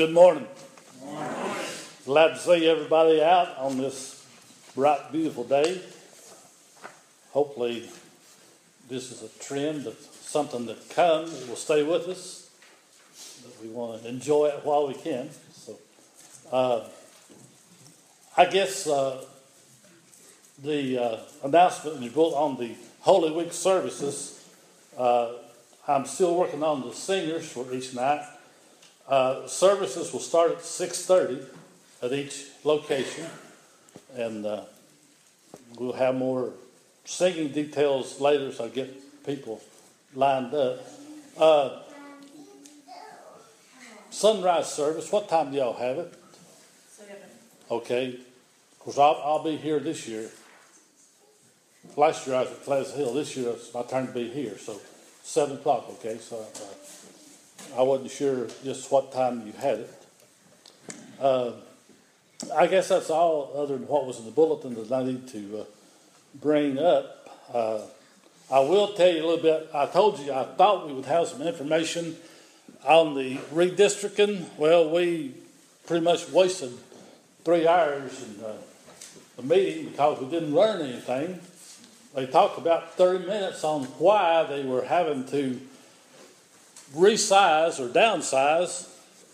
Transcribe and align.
Good 0.00 0.14
morning. 0.14 0.46
Glad 2.06 2.28
to 2.28 2.38
see 2.38 2.66
everybody 2.66 3.22
out 3.22 3.54
on 3.58 3.76
this 3.76 4.24
bright, 4.74 5.12
beautiful 5.12 5.44
day. 5.44 5.78
Hopefully, 7.32 7.86
this 8.88 9.12
is 9.12 9.22
a 9.22 9.28
trend 9.44 9.86
of 9.86 9.98
something 10.22 10.64
that 10.64 10.88
comes 10.88 11.46
will 11.46 11.54
stay 11.54 11.82
with 11.82 12.08
us. 12.08 12.48
We 13.62 13.68
want 13.68 14.02
to 14.02 14.08
enjoy 14.08 14.46
it 14.46 14.64
while 14.64 14.88
we 14.88 14.94
can. 14.94 15.28
So, 15.52 15.78
uh, 16.50 16.88
I 18.38 18.46
guess 18.46 18.86
uh, 18.86 19.22
the 20.62 20.96
uh, 20.96 21.18
announcement 21.44 22.00
you 22.00 22.08
wrote 22.08 22.32
on 22.32 22.56
the 22.56 22.74
Holy 23.00 23.32
Week 23.32 23.52
services. 23.52 24.42
Uh, 24.96 25.32
I'm 25.86 26.06
still 26.06 26.34
working 26.36 26.62
on 26.62 26.88
the 26.88 26.94
singers 26.94 27.52
for 27.52 27.70
each 27.70 27.94
night. 27.94 28.26
Uh, 29.10 29.44
services 29.48 30.12
will 30.12 30.20
start 30.20 30.52
at 30.52 30.58
6.30 30.58 31.44
at 32.00 32.12
each 32.12 32.46
location, 32.62 33.26
and 34.14 34.46
uh, 34.46 34.62
we'll 35.76 35.92
have 35.92 36.14
more 36.14 36.52
singing 37.04 37.48
details 37.48 38.20
later 38.20 38.52
so 38.52 38.66
I 38.66 38.68
get 38.68 39.26
people 39.26 39.60
lined 40.14 40.54
up. 40.54 40.78
Uh, 41.36 41.80
sunrise 44.10 44.72
service, 44.72 45.10
what 45.10 45.28
time 45.28 45.50
do 45.50 45.56
y'all 45.56 45.72
have 45.72 45.98
it? 45.98 46.14
Seven. 46.88 47.16
Okay, 47.68 48.14
of 48.14 48.78
course, 48.78 48.96
I'll, 48.96 49.20
I'll 49.24 49.42
be 49.42 49.56
here 49.56 49.80
this 49.80 50.06
year. 50.06 50.30
Last 51.96 52.28
year 52.28 52.36
I 52.36 52.42
was 52.42 52.52
at 52.52 52.62
Pleasant 52.62 52.96
Hill. 52.96 53.12
This 53.12 53.36
year 53.36 53.50
it's 53.50 53.74
my 53.74 53.82
turn 53.82 54.06
to 54.06 54.12
be 54.12 54.28
here. 54.28 54.56
So, 54.56 54.80
seven 55.24 55.56
o'clock. 55.56 55.86
Okay, 55.98 56.18
so 56.18 56.36
uh, 56.38 56.44
I 57.76 57.82
wasn't 57.82 58.10
sure 58.10 58.48
just 58.64 58.90
what 58.90 59.12
time 59.12 59.46
you 59.46 59.52
had 59.52 59.80
it. 59.80 60.02
Uh, 61.20 61.52
I 62.54 62.66
guess 62.66 62.88
that's 62.88 63.10
all, 63.10 63.52
other 63.54 63.76
than 63.76 63.86
what 63.86 64.06
was 64.06 64.18
in 64.18 64.24
the 64.24 64.30
bulletin 64.30 64.74
that 64.74 64.92
I 64.92 65.04
need 65.04 65.28
to 65.28 65.60
uh, 65.60 65.64
bring 66.34 66.78
up. 66.78 67.28
Uh, 67.52 67.80
I 68.50 68.60
will 68.60 68.94
tell 68.94 69.08
you 69.08 69.24
a 69.24 69.26
little 69.26 69.42
bit. 69.42 69.68
I 69.74 69.86
told 69.86 70.18
you 70.18 70.32
I 70.32 70.44
thought 70.44 70.86
we 70.86 70.92
would 70.92 71.04
have 71.04 71.28
some 71.28 71.42
information 71.42 72.16
on 72.84 73.14
the 73.14 73.36
redistricting. 73.52 74.46
Well, 74.56 74.90
we 74.90 75.34
pretty 75.86 76.04
much 76.04 76.28
wasted 76.30 76.72
three 77.44 77.68
hours 77.68 78.22
in 78.22 78.44
uh, 78.44 78.52
the 79.36 79.42
meeting 79.42 79.90
because 79.90 80.20
we 80.20 80.30
didn't 80.30 80.54
learn 80.54 80.80
anything. 80.80 81.40
They 82.14 82.26
talked 82.26 82.58
about 82.58 82.94
30 82.94 83.26
minutes 83.26 83.62
on 83.62 83.84
why 83.84 84.44
they 84.44 84.64
were 84.64 84.84
having 84.84 85.26
to 85.26 85.60
resize 86.94 87.78
or 87.80 87.88
downsize. 87.88 88.88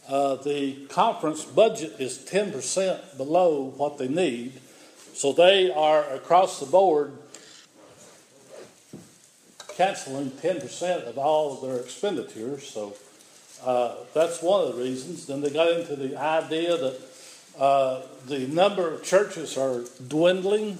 Uh, 0.09 0.37
the 0.37 0.87
conference 0.87 1.45
budget 1.45 1.95
is 1.99 2.19
10% 2.19 3.17
below 3.17 3.73
what 3.77 3.99
they 3.99 4.09
need. 4.09 4.53
So 5.15 5.33
they 5.33 5.71
are 5.71 6.05
across 6.15 6.61
the 6.61 6.67
board 6.67 7.13
canceling 9.77 10.31
10% 10.31 11.07
of 11.07 11.19
all 11.19 11.55
of 11.55 11.63
their 11.63 11.79
expenditures. 11.79 12.69
So 12.69 12.95
uh, 13.65 13.97
that's 14.15 14.43
one 14.43 14.67
of 14.67 14.75
the 14.75 14.83
reasons. 14.83 15.27
Then 15.27 15.43
they 15.43 15.51
got 15.51 15.71
into 15.71 15.97
the 15.97 16.17
idea 16.17 16.77
that 16.77 17.01
uh, 17.59 18.03
the 18.27 18.47
number 18.49 18.93
of 18.93 19.03
churches 19.03 19.57
are 19.59 19.85
dwindling. 20.09 20.79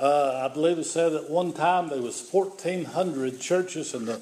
Uh, 0.00 0.48
I 0.48 0.52
believe 0.52 0.78
it 0.78 0.84
said 0.84 1.12
at 1.12 1.30
one 1.30 1.52
time 1.52 1.88
there 1.88 2.00
was 2.00 2.26
1,400 2.30 3.40
churches 3.40 3.94
in 3.94 4.06
the 4.06 4.20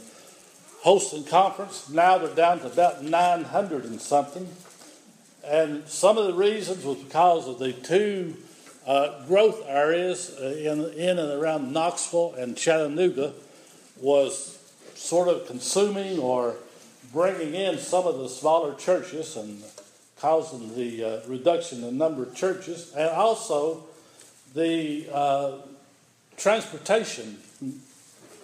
Holston 0.83 1.25
conference. 1.25 1.89
Now 1.89 2.19
they're 2.19 2.35
down 2.35 2.61
to 2.61 2.67
about 2.67 3.05
900 3.05 3.85
and 3.85 4.01
something. 4.01 4.49
And 5.45 5.87
some 5.89 6.19
of 6.19 6.27
the 6.27 6.35
reasons 6.35 6.85
was 6.85 6.99
because 6.99 7.49
of 7.49 7.59
the 7.59 7.73
two 7.73 8.37
uh, 8.87 9.25
growth 9.27 9.63
areas 9.67 10.37
uh, 10.41 10.47
in, 10.47 10.85
in 10.95 11.19
and 11.19 11.43
around 11.43 11.73
Knoxville 11.73 12.35
and 12.35 12.57
Chattanooga 12.57 13.33
was 14.01 14.59
sort 14.95 15.29
of 15.29 15.47
consuming 15.47 16.19
or 16.19 16.57
bringing 17.13 17.55
in 17.55 17.79
some 17.79 18.07
of 18.07 18.19
the 18.19 18.29
smaller 18.29 18.75
churches 18.75 19.37
and 19.37 19.63
causing 20.19 20.75
the 20.75 21.05
uh, 21.05 21.21
reduction 21.27 21.79
in 21.79 21.85
the 21.85 21.93
number 21.93 22.23
of 22.23 22.35
churches, 22.35 22.93
and 22.95 23.09
also 23.09 23.85
the 24.55 25.09
uh, 25.13 25.53
transportation 26.37 27.39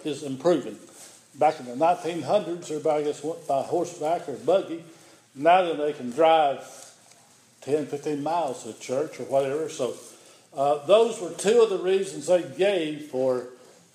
is 0.03 0.23
improving. 0.23 0.77
Back 1.37 1.59
in 1.59 1.67
the 1.67 1.73
1900s, 1.73 2.71
everybody 2.71 3.03
just 3.03 3.23
went 3.23 3.47
by 3.47 3.61
horseback 3.61 4.27
or 4.27 4.33
buggy. 4.33 4.83
Now 5.35 5.61
then 5.61 5.77
they 5.77 5.93
can 5.93 6.09
drive 6.09 6.63
10, 7.61 7.85
15 7.85 8.23
miles 8.23 8.63
to 8.63 8.73
church 8.79 9.19
or 9.19 9.23
whatever. 9.23 9.69
So 9.69 9.95
uh, 10.55 10.85
those 10.87 11.21
were 11.21 11.29
two 11.29 11.61
of 11.61 11.69
the 11.69 11.77
reasons 11.77 12.25
they 12.25 12.41
gave 12.57 13.03
for 13.11 13.45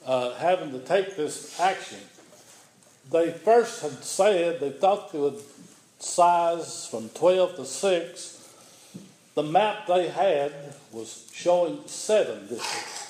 uh, 0.06 0.34
having 0.34 0.70
to 0.70 0.78
take 0.78 1.16
this 1.16 1.58
action. 1.58 1.98
They 3.10 3.32
first 3.32 3.82
had 3.82 4.04
said 4.04 4.60
they 4.60 4.70
thought 4.70 5.12
they 5.12 5.18
would 5.18 5.40
size 5.98 6.86
from 6.86 7.08
12 7.10 7.56
to 7.56 7.64
6. 7.64 8.54
The 9.34 9.42
map 9.42 9.86
they 9.86 10.08
had 10.08 10.52
was 10.92 11.28
showing 11.32 11.80
seven 11.86 12.46
districts. 12.46 13.01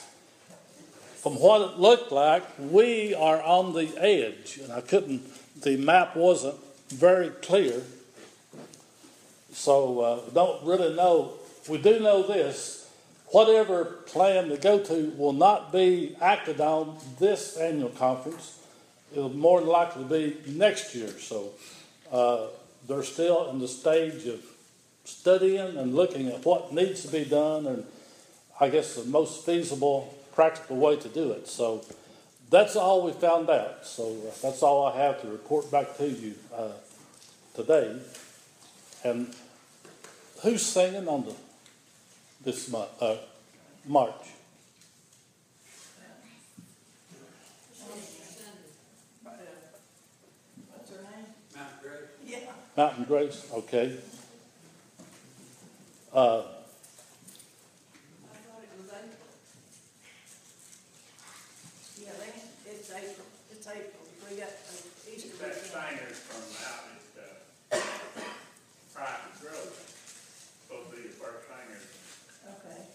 From 1.22 1.34
what 1.34 1.60
it 1.60 1.78
looked 1.78 2.10
like, 2.10 2.42
we 2.58 3.14
are 3.14 3.40
on 3.40 3.74
the 3.74 3.96
edge, 3.96 4.58
and 4.60 4.72
I 4.72 4.80
couldn't, 4.80 5.22
the 5.62 5.76
map 5.76 6.16
wasn't 6.16 6.56
very 6.88 7.28
clear. 7.30 7.80
So, 9.52 10.00
uh, 10.00 10.20
don't 10.34 10.64
really 10.64 10.96
know. 10.96 11.34
We 11.68 11.78
do 11.78 12.00
know 12.00 12.26
this 12.26 12.90
whatever 13.26 13.84
plan 13.84 14.48
to 14.48 14.56
go 14.56 14.80
to 14.80 15.12
will 15.16 15.32
not 15.32 15.72
be 15.72 16.16
acted 16.20 16.60
on 16.60 16.98
this 17.20 17.56
annual 17.56 17.90
conference. 17.90 18.58
It'll 19.12 19.30
more 19.30 19.60
than 19.60 19.68
likely 19.68 20.04
be 20.04 20.50
next 20.50 20.92
year. 20.92 21.08
So, 21.20 21.50
uh, 22.10 22.46
they're 22.88 23.04
still 23.04 23.48
in 23.50 23.60
the 23.60 23.68
stage 23.68 24.26
of 24.26 24.44
studying 25.04 25.76
and 25.78 25.94
looking 25.94 26.26
at 26.28 26.44
what 26.44 26.72
needs 26.72 27.02
to 27.02 27.08
be 27.12 27.24
done 27.24 27.66
and 27.68 27.86
I 28.60 28.68
guess 28.68 28.96
the 28.96 29.04
most 29.04 29.46
feasible, 29.46 30.14
practical 30.34 30.76
way 30.76 30.96
to 30.96 31.08
do 31.08 31.32
it. 31.32 31.48
So 31.48 31.84
that's 32.50 32.76
all 32.76 33.02
we 33.04 33.12
found 33.12 33.48
out. 33.50 33.86
So 33.86 34.16
that's 34.42 34.62
all 34.62 34.86
I 34.86 34.96
have 34.98 35.20
to 35.22 35.28
report 35.28 35.70
back 35.70 35.96
to 35.98 36.08
you 36.08 36.34
uh, 36.54 36.72
today. 37.54 37.98
And 39.04 39.34
who's 40.42 40.62
singing 40.62 41.08
on 41.08 41.24
the 41.24 41.34
this 42.44 42.68
month, 42.68 42.90
uh, 43.00 43.16
March? 43.86 44.12
What's 50.72 50.90
her 50.90 51.02
name? 51.02 51.26
Grace. 51.82 52.10
Yeah. 52.26 52.38
Mountain 52.76 53.04
Grace. 53.04 53.46
Okay. 53.52 53.98
Uh, 56.12 56.18
I 56.18 56.42
thought 58.44 58.60
it 58.60 58.68
was 58.76 58.90
April. 58.92 59.28
Yeah, 61.96 62.12
they, 62.20 62.32
it's 62.70 62.90
April, 62.90 63.26
it's 63.50 63.66
April, 63.66 64.04
we 64.28 64.36
got 64.36 64.48
uh, 64.48 65.08
Easter 65.08 65.32
That 65.40 65.56
weekend. 65.56 65.72
Steiner's 65.72 66.20
from 66.20 66.44
out 66.68 66.84
at, 66.92 67.00
uh, 67.16 67.80
Private 68.92 69.40
Grove, 69.40 69.72
supposed 70.68 70.90
to 70.90 70.96
be 70.96 71.02
the 71.08 71.16
first 71.16 71.48
Steiner. 71.48 71.80
Okay, 72.60 72.92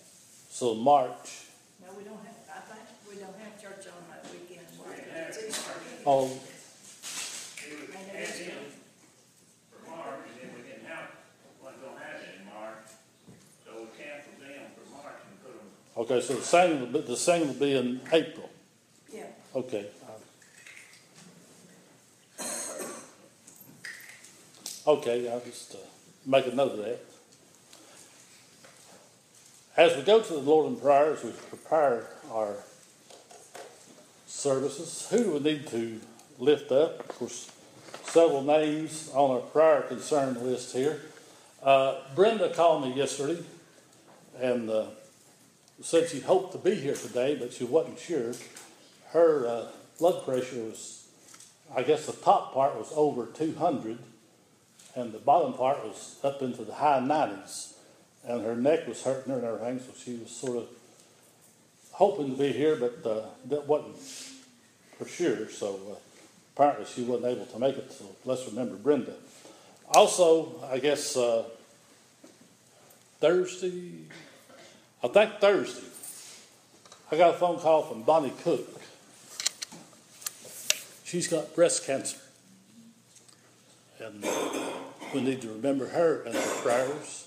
so 0.57 0.73
March. 0.73 1.45
no, 1.85 1.93
we 1.95 2.03
don't 2.03 2.17
have, 2.25 2.33
I 2.49 2.59
think, 2.73 2.85
we 3.07 3.15
don't 3.21 3.37
have 3.37 3.61
church 3.61 3.85
on 3.93 4.01
that 4.09 4.25
weekend. 4.31 4.65
We 4.81 4.89
have 5.13 5.29
It's 5.29 5.37
it 5.37 5.43
in 5.43 5.49
Easter. 5.49 5.69
March. 5.69 6.01
Oh, 6.07 6.25
It 6.25 7.79
was 7.79 7.89
And 7.93 8.07
it 8.09 8.15
had 8.15 8.29
is- 8.29 8.39
him 8.39 8.57
for 9.69 9.89
March, 9.91 10.19
and 10.33 10.35
then 10.41 10.55
we 10.57 10.67
didn't 10.67 10.85
have, 10.87 11.09
wasn't 11.61 11.83
gonna 11.85 11.99
have 11.99 12.21
it 12.21 12.39
in 12.41 12.45
March, 12.49 12.85
so 13.65 13.69
we 13.81 13.85
canceled 14.01 14.41
them 14.41 14.65
for 14.73 14.85
March 14.97 15.21
and 15.29 15.43
put 15.45 15.53
them, 15.53 15.69
okay. 16.01 16.21
So 16.25 16.33
the 16.33 16.43
same, 16.43 16.79
will 16.79 16.87
be, 16.87 17.01
the 17.01 17.17
singing 17.17 17.47
will 17.49 17.53
be 17.61 17.75
in 17.77 18.01
April. 18.11 18.49
Yeah, 19.13 19.25
Okay. 19.53 19.85
Okay, 24.87 25.29
I'll 25.29 25.41
just 25.41 25.75
uh, 25.75 25.79
make 26.25 26.47
a 26.47 26.51
note 26.55 26.71
of 26.71 26.77
that. 26.77 26.99
As 29.77 29.95
we 29.95 30.01
go 30.01 30.19
to 30.19 30.33
the 30.33 30.39
Lord 30.39 30.65
in 30.65 30.75
prayer, 30.75 31.13
as 31.13 31.23
we 31.23 31.29
prepare 31.29 32.07
our 32.31 32.55
services, 34.25 35.07
who 35.11 35.23
do 35.23 35.31
we 35.33 35.39
need 35.39 35.67
to 35.67 36.01
lift 36.39 36.71
up? 36.71 37.01
Of 37.01 37.07
course, 37.09 37.51
several 38.05 38.41
names 38.41 39.11
on 39.13 39.29
our 39.29 39.41
prayer 39.41 39.83
concern 39.83 40.43
list 40.43 40.73
here. 40.73 41.01
Uh, 41.61 41.99
Brenda 42.15 42.51
called 42.55 42.85
me 42.85 42.93
yesterday 42.95 43.39
and 44.39 44.67
uh, 44.67 44.85
said 45.79 46.09
she 46.09 46.21
hoped 46.21 46.53
to 46.53 46.57
be 46.57 46.73
here 46.73 46.95
today, 46.95 47.35
but 47.35 47.53
she 47.53 47.63
wasn't 47.63 47.99
sure 47.99 48.33
her 49.09 49.45
uh, 49.45 49.67
blood 49.99 50.25
pressure 50.25 50.63
was, 50.63 51.07
I 51.75 51.83
guess 51.83 52.07
the 52.07 52.13
top 52.13 52.51
part 52.55 52.75
was 52.75 52.91
over 52.95 53.27
200, 53.27 53.99
and 54.95 55.13
the 55.13 55.19
bottom 55.19 55.53
part 55.53 55.85
was 55.85 56.17
up 56.23 56.41
into 56.41 56.63
the 56.63 56.73
high 56.73 56.99
90s. 56.99 57.76
And 58.27 58.43
her 58.43 58.55
neck 58.55 58.87
was 58.87 59.01
hurting 59.03 59.31
her 59.31 59.39
and 59.39 59.47
everything, 59.47 59.79
so 59.79 59.93
she 59.97 60.17
was 60.17 60.29
sort 60.29 60.57
of 60.57 60.67
hoping 61.91 62.31
to 62.31 62.37
be 62.37 62.51
here, 62.51 62.75
but 62.75 63.09
uh, 63.09 63.21
that 63.45 63.65
wasn't 63.65 63.97
for 64.97 65.07
sure. 65.07 65.49
So 65.49 65.79
uh, 65.89 65.95
apparently 66.55 66.85
she 66.85 67.03
wasn't 67.03 67.37
able 67.37 67.45
to 67.45 67.59
make 67.59 67.77
it, 67.77 67.91
so 67.91 68.05
let's 68.25 68.45
remember 68.47 68.75
Brenda. 68.75 69.13
Also, 69.93 70.61
I 70.69 70.79
guess 70.79 71.15
uh, 71.15 71.45
Thursday, 73.21 73.91
I 75.01 75.07
think 75.07 75.39
Thursday, 75.39 75.87
I 77.09 77.15
got 77.15 77.35
a 77.35 77.37
phone 77.37 77.59
call 77.59 77.83
from 77.83 78.03
Bonnie 78.03 78.33
Cook. 78.43 78.81
She's 81.05 81.29
got 81.29 81.55
breast 81.55 81.85
cancer. 81.87 82.17
And 84.01 84.21
we 85.13 85.21
need 85.21 85.41
to 85.41 85.47
remember 85.47 85.87
her 85.87 86.23
in 86.23 86.35
our 86.35 86.47
prayers. 86.61 87.26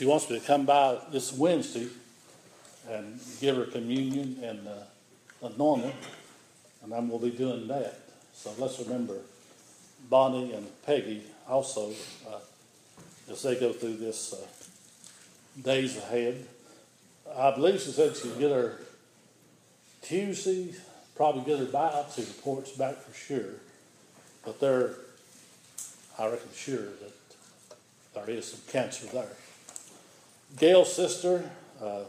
She 0.00 0.06
wants 0.06 0.30
me 0.30 0.40
to 0.40 0.46
come 0.46 0.64
by 0.64 0.96
this 1.12 1.30
Wednesday 1.30 1.86
and 2.88 3.20
give 3.38 3.56
her 3.56 3.66
communion 3.66 4.38
and 4.42 4.66
uh, 4.66 5.46
anoint 5.46 5.84
her. 5.84 5.92
And 6.82 6.94
I'm 6.94 7.10
going 7.10 7.20
to 7.20 7.26
be 7.26 7.36
doing 7.36 7.68
that. 7.68 8.00
So 8.32 8.50
let's 8.56 8.78
remember 8.78 9.18
Bonnie 10.08 10.54
and 10.54 10.66
Peggy 10.86 11.24
also 11.46 11.90
uh, 12.26 12.38
as 13.30 13.42
they 13.42 13.60
go 13.60 13.74
through 13.74 13.98
this 13.98 14.32
uh, 14.32 15.60
days 15.62 15.98
ahead. 15.98 16.46
I 17.36 17.50
believe 17.50 17.82
she 17.82 17.90
said 17.90 18.16
she'd 18.16 18.38
get 18.38 18.52
her 18.52 18.80
Tuesday, 20.00 20.72
probably 21.14 21.42
get 21.42 21.58
her 21.58 21.66
biopsy 21.66 22.26
reports 22.26 22.70
back 22.70 22.96
for 22.96 23.12
sure. 23.12 23.52
But 24.46 24.60
they're, 24.60 24.94
I 26.18 26.30
reckon, 26.30 26.48
sure 26.56 26.78
that 26.86 27.12
there 28.14 28.30
is 28.30 28.50
some 28.50 28.60
cancer 28.66 29.04
there. 29.08 29.36
Gail's 30.58 30.92
sister, 30.92 31.50
uh, 31.82 32.02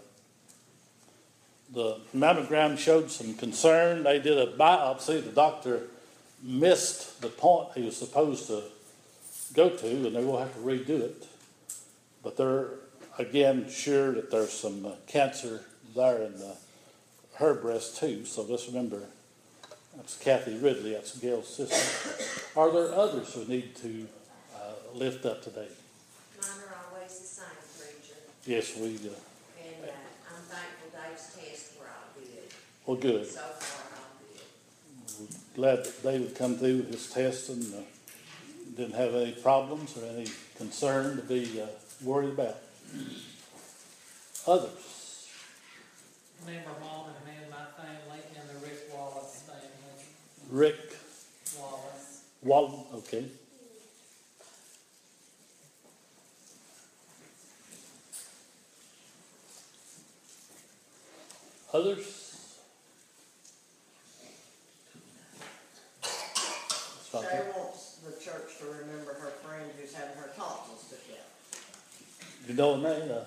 the 1.73 1.99
mammogram 2.15 2.77
showed 2.77 3.09
some 3.11 3.33
concern. 3.35 4.03
They 4.03 4.19
did 4.19 4.37
a 4.37 4.47
biopsy. 4.47 5.23
The 5.23 5.31
doctor 5.31 5.83
missed 6.43 7.21
the 7.21 7.29
point 7.29 7.69
he 7.75 7.83
was 7.83 7.95
supposed 7.95 8.47
to 8.47 8.63
go 9.53 9.69
to, 9.69 9.87
and 9.87 10.15
they 10.15 10.23
will 10.23 10.39
have 10.39 10.53
to 10.53 10.59
redo 10.59 11.01
it. 11.01 11.27
But 12.23 12.37
they're 12.37 12.67
again 13.17 13.69
sure 13.69 14.13
that 14.13 14.31
there's 14.31 14.51
some 14.51 14.85
uh, 14.85 14.91
cancer 15.07 15.61
there 15.95 16.23
in 16.23 16.37
the, 16.37 16.55
her 17.35 17.53
breast 17.53 17.97
too. 17.97 18.25
So 18.25 18.43
let's 18.43 18.67
remember 18.67 19.01
that's 19.95 20.17
Kathy 20.17 20.57
Ridley. 20.57 20.93
That's 20.93 21.17
Gail's 21.17 21.47
sister. 21.53 22.59
Are 22.59 22.71
there 22.71 22.93
others 22.93 23.33
who 23.33 23.45
need 23.45 23.75
to 23.77 24.07
uh, 24.55 24.73
lift 24.93 25.25
up 25.25 25.41
today? 25.41 25.67
Mine 26.39 26.49
are 26.69 26.77
always 26.93 27.19
the 27.19 27.25
same, 27.25 27.45
preacher, 27.77 28.19
Yes, 28.45 28.75
we. 28.75 28.85
Uh, 28.85 28.89
and 28.89 29.05
uh, 29.83 29.91
I'm 30.27 30.41
thankful 30.49 30.89
Dave's 30.91 31.35
tests 31.35 31.77
were 31.79 31.85
all 31.85 32.09
good. 32.15 32.49
well, 32.87 32.97
good. 32.97 33.27
So 33.27 33.39
far, 33.39 33.99
all 33.99 34.09
good. 35.19 35.55
Glad 35.55 35.85
that 35.85 36.03
David 36.03 36.35
come 36.35 36.57
through 36.57 36.77
with 36.77 36.91
his 36.91 37.07
test 37.11 37.49
and 37.49 37.63
uh, 37.73 37.77
didn't 38.75 38.95
have 38.95 39.13
any 39.13 39.33
problems 39.33 39.95
or 39.95 40.05
any 40.07 40.27
concern 40.57 41.17
to 41.17 41.21
be 41.21 41.61
uh, 41.61 41.67
worried 42.03 42.29
about. 42.31 42.57
Others. 44.47 45.27
Remember 46.43 46.71
mom 46.81 47.09
and 47.09 47.25
me 47.27 47.39
and 47.43 47.51
my 47.51 47.65
family 47.77 48.21
and 48.35 48.49
the 48.49 48.65
Rick 48.65 48.89
Wallace 48.91 49.43
family. 49.45 49.69
Rick 50.49 50.97
Wallace. 51.59 52.23
Walton, 52.41 52.85
okay. 52.95 53.25
Others? 61.81 62.57
That's 66.03 67.11
Shay 67.11 67.21
there. 67.23 67.53
wants 67.57 67.95
the 67.95 68.11
the 68.11 68.23
church 68.23 68.59
to 68.59 68.65
remember 68.65 69.13
her 69.15 69.31
friend 69.43 69.67
who's 69.79 69.91
having 69.95 70.15
her 70.17 70.29
tonsils 70.37 70.85
took 70.89 70.99
out. 71.09 72.47
You 72.47 72.53
know 72.53 72.79
her 72.79 72.99
name? 72.99 73.11
Uh, 73.11 73.23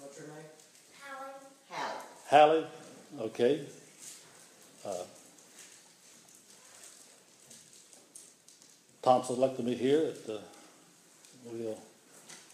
What's 0.00 0.18
her 0.18 0.26
name? 0.28 0.48
Hallie. 1.68 2.04
Hallie? 2.30 2.66
Okay. 3.20 3.66
Uh, 4.86 4.94
Thompson 9.02 9.40
like 9.40 9.58
to 9.58 9.62
be 9.62 9.74
here. 9.74 10.14
At, 10.26 10.34
uh, 10.34 10.38
we'll 11.44 11.78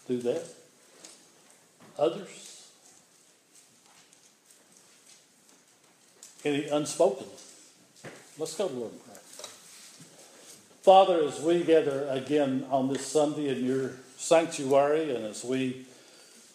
do 0.09 0.17
that. 0.23 0.43
Others? 1.97 2.50
Any 6.43 6.67
unspoken? 6.67 7.27
Let's 8.37 8.55
go 8.55 8.67
to 8.67 8.73
Lord 8.73 8.91
in 8.93 8.99
prayer. 8.99 9.17
Father, 10.81 11.23
as 11.23 11.39
we 11.39 11.63
gather 11.63 12.07
again 12.09 12.65
on 12.71 12.91
this 12.91 13.05
Sunday 13.05 13.49
in 13.49 13.63
your 13.63 13.91
sanctuary, 14.17 15.13
and 15.15 15.25
as 15.25 15.43
we 15.43 15.85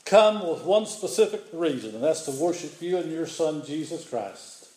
come 0.05 0.49
with 0.49 0.63
one 0.65 0.87
specific 0.87 1.45
reason, 1.53 1.95
and 1.95 2.03
that's 2.03 2.23
to 2.23 2.33
worship 2.33 2.83
you 2.83 2.97
and 2.97 3.13
your 3.13 3.27
Son, 3.27 3.65
Jesus 3.65 4.09
Christ. 4.09 4.69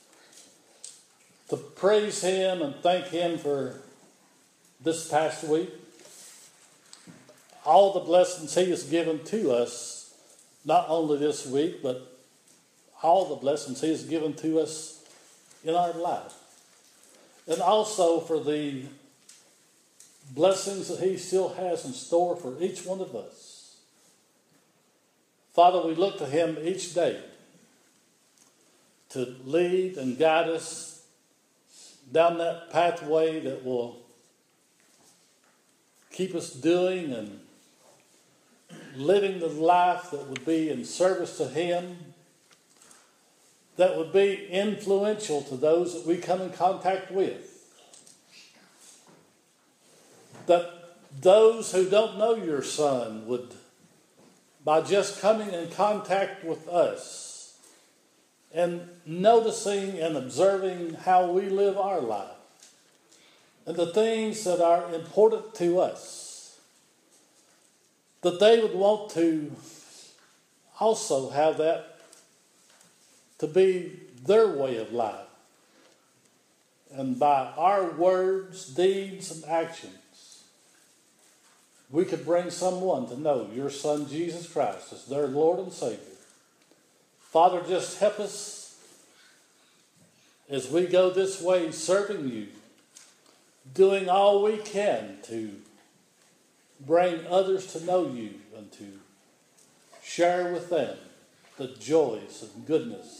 To 1.50 1.58
praise 1.58 2.22
Him 2.22 2.62
and 2.62 2.76
thank 2.76 3.06
Him 3.08 3.40
for 3.40 3.82
this 4.84 5.10
past 5.10 5.44
week. 5.44 5.72
All 7.66 7.94
the 7.94 8.02
blessings 8.02 8.54
He 8.54 8.70
has 8.70 8.84
given 8.84 9.24
to 9.26 9.52
us, 9.52 10.14
not 10.64 10.86
only 10.88 11.18
this 11.18 11.48
week, 11.48 11.82
but 11.82 12.16
all 13.02 13.26
the 13.26 13.36
blessings 13.36 13.82
He 13.82 13.90
has 13.90 14.04
given 14.04 14.36
to 14.36 14.60
us 14.60 14.99
in 15.64 15.76
our 15.76 15.94
life. 15.94 16.34
And 17.48 17.62
also 17.62 18.20
for 18.20 18.40
the 18.40 18.84
blessings 20.32 20.88
that 20.88 21.00
He 21.00 21.18
still 21.18 21.50
has 21.50 21.86
in 21.86 21.94
store 21.94 22.36
for 22.36 22.56
each 22.62 22.86
one 22.86 23.02
of 23.02 23.16
us. 23.16 23.78
Father, 25.54 25.86
we 25.86 25.96
look 25.96 26.18
to 26.20 26.26
Him 26.26 26.58
each 26.62 26.94
day 26.94 27.20
to 29.10 29.36
lead 29.44 29.98
and 29.98 30.18
guide 30.18 30.48
us 30.48 31.04
down 32.12 32.38
that 32.38 32.70
pathway 32.72 33.40
that 33.40 33.66
will 33.66 33.98
keep 36.12 36.36
us 36.36 36.52
doing 36.52 37.12
and 37.12 37.40
living 38.96 39.40
the 39.40 39.48
life 39.48 40.12
that 40.12 40.28
would 40.28 40.46
be 40.46 40.70
in 40.70 40.86
service 40.86 41.38
to 41.38 41.48
Him, 41.48 42.09
that 43.80 43.96
would 43.96 44.12
be 44.12 44.46
influential 44.48 45.42
to 45.42 45.56
those 45.56 45.94
that 45.94 46.06
we 46.06 46.18
come 46.18 46.42
in 46.42 46.50
contact 46.50 47.10
with. 47.12 47.66
That 50.48 50.98
those 51.22 51.72
who 51.72 51.90
don't 51.90 52.18
know 52.18 52.36
your 52.36 52.62
Son 52.62 53.26
would 53.26 53.54
by 54.66 54.82
just 54.82 55.22
coming 55.22 55.54
in 55.54 55.70
contact 55.70 56.44
with 56.44 56.68
us 56.68 57.58
and 58.54 58.82
noticing 59.06 59.98
and 59.98 60.18
observing 60.18 60.96
how 60.96 61.32
we 61.32 61.44
live 61.44 61.78
our 61.78 62.02
life 62.02 62.36
and 63.66 63.78
the 63.78 63.94
things 63.94 64.44
that 64.44 64.60
are 64.60 64.94
important 64.94 65.56
to 65.56 65.80
us, 65.80 66.60
that 68.24 68.42
they 68.42 68.60
would 68.60 68.76
want 68.76 69.10
to 69.12 69.54
also 70.82 71.30
have 71.30 71.58
that 71.60 71.89
to 73.40 73.48
be 73.48 74.00
their 74.26 74.48
way 74.48 74.78
of 74.78 74.94
life. 74.94 75.26
And 76.92 77.20
by 77.20 77.52
our 77.58 77.92
words, 77.92 78.66
deeds, 78.68 79.32
and 79.32 79.46
actions, 79.46 80.44
we 81.90 82.06
could 82.06 82.26
bring 82.26 82.50
someone 82.50 83.08
to 83.08 83.20
know 83.20 83.50
your 83.54 83.70
Son 83.70 84.08
Jesus 84.08 84.52
Christ 84.52 84.94
as 84.94 85.06
their 85.06 85.28
Lord 85.28 85.60
and 85.60 85.74
Savior. 85.74 85.98
Father, 87.20 87.62
just 87.68 88.00
help 88.00 88.20
us 88.20 88.78
as 90.50 90.70
we 90.70 90.88
go 90.88 91.12
this 91.12 91.42
way 91.42 91.72
serving 91.72 92.28
you, 92.28 92.48
doing 93.74 94.10
all 94.10 94.44
we 94.44 94.58
can 94.58 95.18
to 95.24 95.56
bring 96.80 97.26
others 97.28 97.72
to 97.74 97.86
know 97.86 98.08
you 98.08 98.34
and 98.58 98.72
to 98.72 99.00
share 100.04 100.52
with 100.52 100.70
them 100.70 100.98
the 101.58 101.68
joys 101.68 102.44
and 102.56 102.66
goodness 102.66 103.19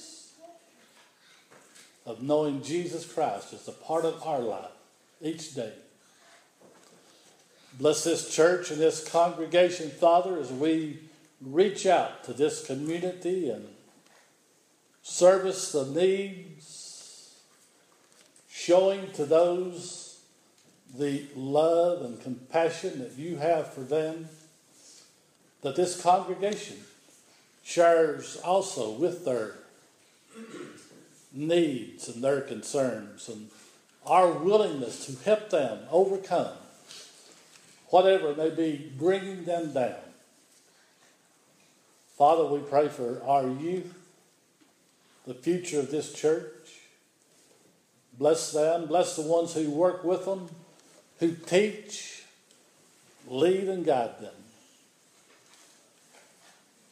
of 2.10 2.24
knowing 2.24 2.64
Jesus 2.64 3.06
Christ 3.06 3.54
as 3.54 3.68
a 3.68 3.72
part 3.72 4.04
of 4.04 4.24
our 4.26 4.40
life 4.40 4.72
each 5.22 5.54
day. 5.54 5.74
Bless 7.78 8.04
this 8.04 8.34
church 8.36 8.72
and 8.72 8.82
this 8.82 9.08
congregation, 9.08 9.92
Father, 9.92 10.40
as 10.40 10.52
we 10.52 11.02
reach 11.40 11.86
out 11.86 12.24
to 12.24 12.34
this 12.34 12.66
community 12.66 13.52
and 13.52 13.68
service 15.04 15.72
the 15.72 15.86
needs, 15.86 17.38
showing 18.50 19.12
to 19.12 19.24
those 19.24 20.20
the 20.98 21.28
love 21.36 22.02
and 22.02 22.20
compassion 22.24 22.98
that 23.00 23.20
you 23.20 23.36
have 23.38 23.72
for 23.72 23.82
them, 23.82 24.28
that 25.62 25.76
this 25.76 26.02
congregation 26.02 26.78
shares 27.62 28.38
also 28.38 28.90
with 28.94 29.26
their 29.26 29.54
needs 31.32 32.08
and 32.08 32.24
their 32.24 32.42
concerns 32.42 33.30
and 33.30 33.50
our 34.06 34.32
willingness 34.32 35.06
to 35.06 35.24
help 35.24 35.50
them 35.50 35.80
overcome 35.92 36.54
whatever 37.90 38.34
may 38.34 38.50
be 38.50 38.92
bringing 38.98 39.46
them 39.46 39.72
down. 39.74 39.96
Father, 42.18 42.46
we 42.46 42.60
pray 42.60 42.90
for 42.90 43.22
our 43.24 43.48
youth, 43.48 43.94
the 45.26 45.34
future 45.34 45.80
of 45.80 45.92
this 45.92 46.14
church. 46.14 46.80
Bless 48.18 48.52
them. 48.52 48.88
Bless 48.88 49.16
the 49.16 49.22
ones 49.22 49.54
who 49.54 49.70
work 49.70 50.04
with 50.04 50.26
them, 50.26 50.50
who 51.20 51.32
teach, 51.32 52.24
lead, 53.28 53.70
and 53.70 53.86
guide 53.86 54.20
them. 54.20 54.34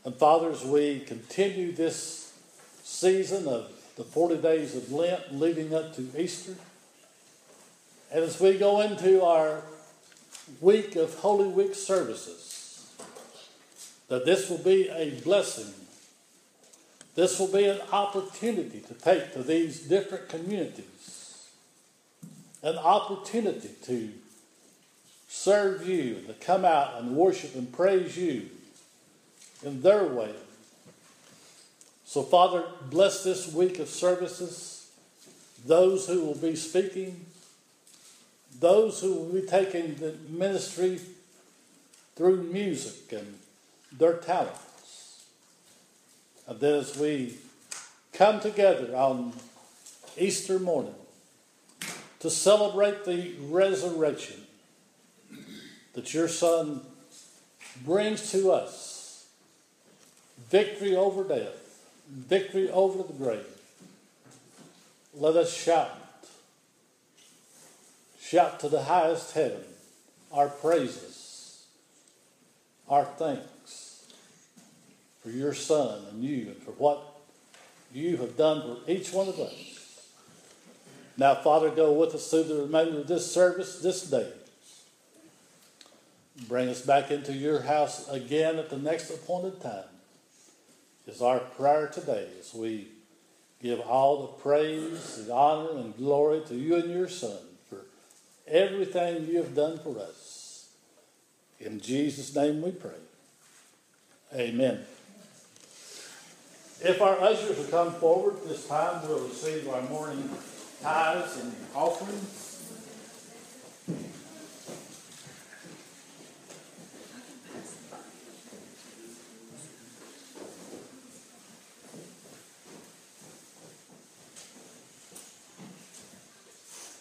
And 0.06 0.16
Father, 0.16 0.50
as 0.52 0.64
we 0.64 1.02
continue 1.02 1.74
this 1.74 2.34
season 2.82 3.48
of 3.48 3.70
the 3.98 4.04
40 4.04 4.38
days 4.38 4.76
of 4.76 4.92
Lent 4.92 5.34
leading 5.34 5.74
up 5.74 5.96
to 5.96 6.08
Easter, 6.16 6.54
and 8.12 8.24
as 8.24 8.40
we 8.40 8.58
go 8.58 8.80
into 8.82 9.24
our 9.24 9.64
week 10.62 10.96
of 10.96 11.16
Holy 11.16 11.50
Week 11.50 11.74
services, 11.74 12.96
that 14.08 14.24
this 14.24 14.50
will 14.50 14.60
be 14.60 14.88
a 14.90 15.20
blessing. 15.22 15.74
This 17.16 17.40
will 17.40 17.52
be 17.52 17.66
an 17.66 17.82
opportunity 17.92 18.82
to 18.82 18.94
take 18.94 19.34
to 19.34 19.42
these 19.42 19.82
different 19.82 20.30
communities, 20.30 21.50
an 22.62 22.78
opportunity 22.78 23.72
to 23.84 24.12
serve 25.28 25.88
you, 25.88 26.22
to 26.28 26.34
come 26.34 26.64
out 26.64 27.02
and 27.02 27.16
worship 27.16 27.56
and 27.56 27.74
praise 27.74 28.16
you 28.16 28.50
in 29.66 29.82
their 29.82 30.06
way. 30.06 30.34
So, 32.10 32.24
Father, 32.24 32.64
bless 32.90 33.26
this 33.26 33.52
week 33.52 33.80
of 33.80 33.90
services, 33.90 34.90
those 35.66 36.08
who 36.08 36.22
will 36.22 36.36
be 36.36 36.56
speaking, 36.56 37.26
those 38.62 39.02
who 39.02 39.14
will 39.14 39.34
be 39.34 39.42
taking 39.42 39.96
the 39.96 40.16
ministry 40.30 41.02
through 42.16 42.44
music 42.44 43.12
and 43.12 43.38
their 43.92 44.14
talents. 44.14 45.26
And 46.48 46.62
then 46.62 46.76
as 46.76 46.98
we 46.98 47.40
come 48.14 48.40
together 48.40 48.96
on 48.96 49.34
Easter 50.18 50.60
morning 50.60 50.96
to 52.22 52.30
celebrate 52.30 53.04
the 53.04 53.34
resurrection 53.50 54.44
that 55.92 56.14
your 56.14 56.30
Son 56.30 56.80
brings 57.84 58.32
to 58.32 58.54
us 58.54 59.28
victory 60.50 60.96
over 60.96 61.26
death, 61.26 61.66
victory 62.10 62.70
over 62.70 63.04
the 63.04 63.14
grave. 63.14 63.46
Let 65.14 65.36
us 65.36 65.56
shout 65.56 65.92
shout 68.20 68.60
to 68.60 68.68
the 68.68 68.84
highest 68.84 69.34
heaven 69.34 69.64
our 70.32 70.50
praises, 70.50 71.66
our 72.90 73.06
thanks 73.06 74.14
for 75.24 75.30
your 75.30 75.54
Son 75.54 76.02
and 76.12 76.24
you 76.24 76.48
and 76.48 76.58
for 76.58 76.72
what 76.72 77.02
you 77.94 78.18
have 78.18 78.36
done 78.36 78.62
for 78.62 78.92
each 78.92 79.12
one 79.14 79.30
of 79.30 79.40
us. 79.40 80.12
Now, 81.18 81.36
Father, 81.36 81.70
go 81.70 81.94
with 81.94 82.14
us 82.14 82.30
through 82.30 82.44
the 82.44 82.62
remainder 82.62 83.00
of 83.00 83.08
this 83.08 83.32
service 83.32 83.80
this 83.80 84.04
day. 84.04 84.30
Bring 86.48 86.70
us 86.70 86.82
back 86.82 87.10
into 87.10 87.34
your 87.34 87.62
house 87.62 88.08
again 88.10 88.58
at 88.58 88.70
the 88.70 88.78
next 88.78 89.10
appointed 89.10 89.62
time. 89.62 89.86
Is 91.08 91.22
our 91.22 91.40
prayer 91.40 91.88
today 91.88 92.28
as 92.38 92.54
we 92.54 92.90
give 93.62 93.80
all 93.80 94.22
the 94.24 94.28
praise, 94.44 95.26
the 95.26 95.34
honor, 95.34 95.80
and 95.80 95.96
glory 95.96 96.42
to 96.48 96.56
you 96.56 96.76
and 96.76 96.92
your 96.92 97.08
Son 97.08 97.38
for 97.70 97.86
everything 98.46 99.26
you 99.26 99.38
have 99.38 99.56
done 99.56 99.80
for 99.80 99.98
us. 100.00 100.70
In 101.62 101.80
Jesus' 101.80 102.36
name 102.36 102.62
we 102.62 102.72
pray. 102.72 102.92
Amen. 104.36 104.86
If 106.82 107.02
our 107.02 107.20
ushers 107.22 107.58
will 107.58 107.66
come 107.66 107.94
forward 107.94 108.36
this 108.46 108.68
time, 108.68 109.08
we'll 109.08 109.28
receive 109.28 109.68
our 109.70 109.82
morning 109.84 110.30
tithes 110.82 111.42
and 111.42 111.56
offerings. 111.74 112.47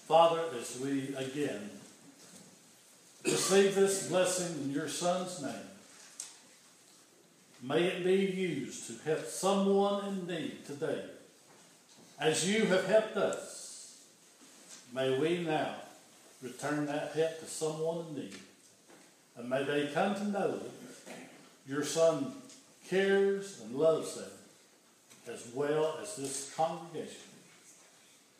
Father, 0.07 0.45
as 0.57 0.79
we 0.79 1.13
again 1.17 1.69
receive 3.25 3.75
this 3.75 4.07
blessing 4.07 4.63
in 4.63 4.71
your 4.71 4.87
Son's 4.87 5.43
name, 5.43 5.53
may 7.61 7.83
it 7.83 8.05
be 8.05 8.15
used 8.15 8.87
to 8.87 9.05
help 9.05 9.27
someone 9.27 10.07
in 10.07 10.27
need 10.29 10.65
today. 10.65 11.03
As 12.21 12.49
you 12.49 12.67
have 12.67 12.87
helped 12.87 13.17
us, 13.17 14.01
may 14.95 15.19
we 15.19 15.39
now 15.39 15.75
return 16.41 16.87
that 16.87 17.11
help 17.13 17.41
to 17.41 17.47
someone 17.47 18.07
in 18.11 18.15
need. 18.15 18.37
And 19.37 19.51
may 19.51 19.65
they 19.65 19.89
come 19.89 20.15
to 20.15 20.25
know 20.25 20.53
that 20.53 21.17
your 21.69 21.83
Son 21.83 22.33
cares 22.89 23.61
and 23.61 23.75
loves 23.75 24.15
them 24.15 24.31
as 25.29 25.49
well 25.53 25.99
as 26.01 26.15
this 26.15 26.55
congregation. 26.57 27.36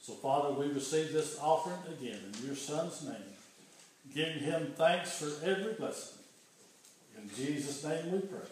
So, 0.07 0.13
Father, 0.13 0.53
we 0.53 0.67
receive 0.69 1.13
this 1.13 1.37
offering 1.43 1.81
again 1.93 2.21
in 2.39 2.47
your 2.47 2.55
Son's 2.55 3.03
name, 3.03 3.17
giving 4.15 4.39
him 4.39 4.73
thanks 4.77 5.19
for 5.19 5.45
every 5.45 5.73
blessing. 5.73 6.19
In 7.21 7.29
Jesus' 7.35 7.83
name 7.83 8.13
we 8.13 8.21
pray. 8.21 8.47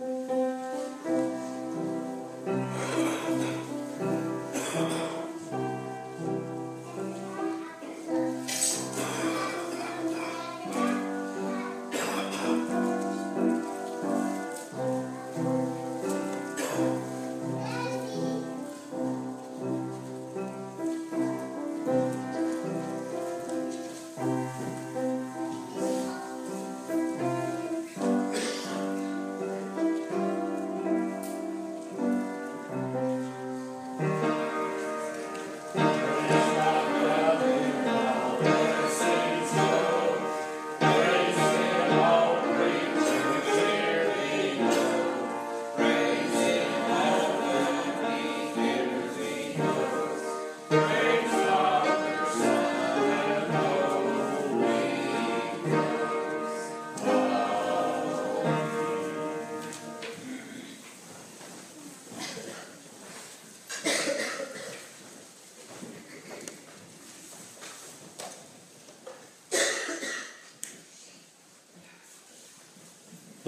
Amen. 0.00 1.44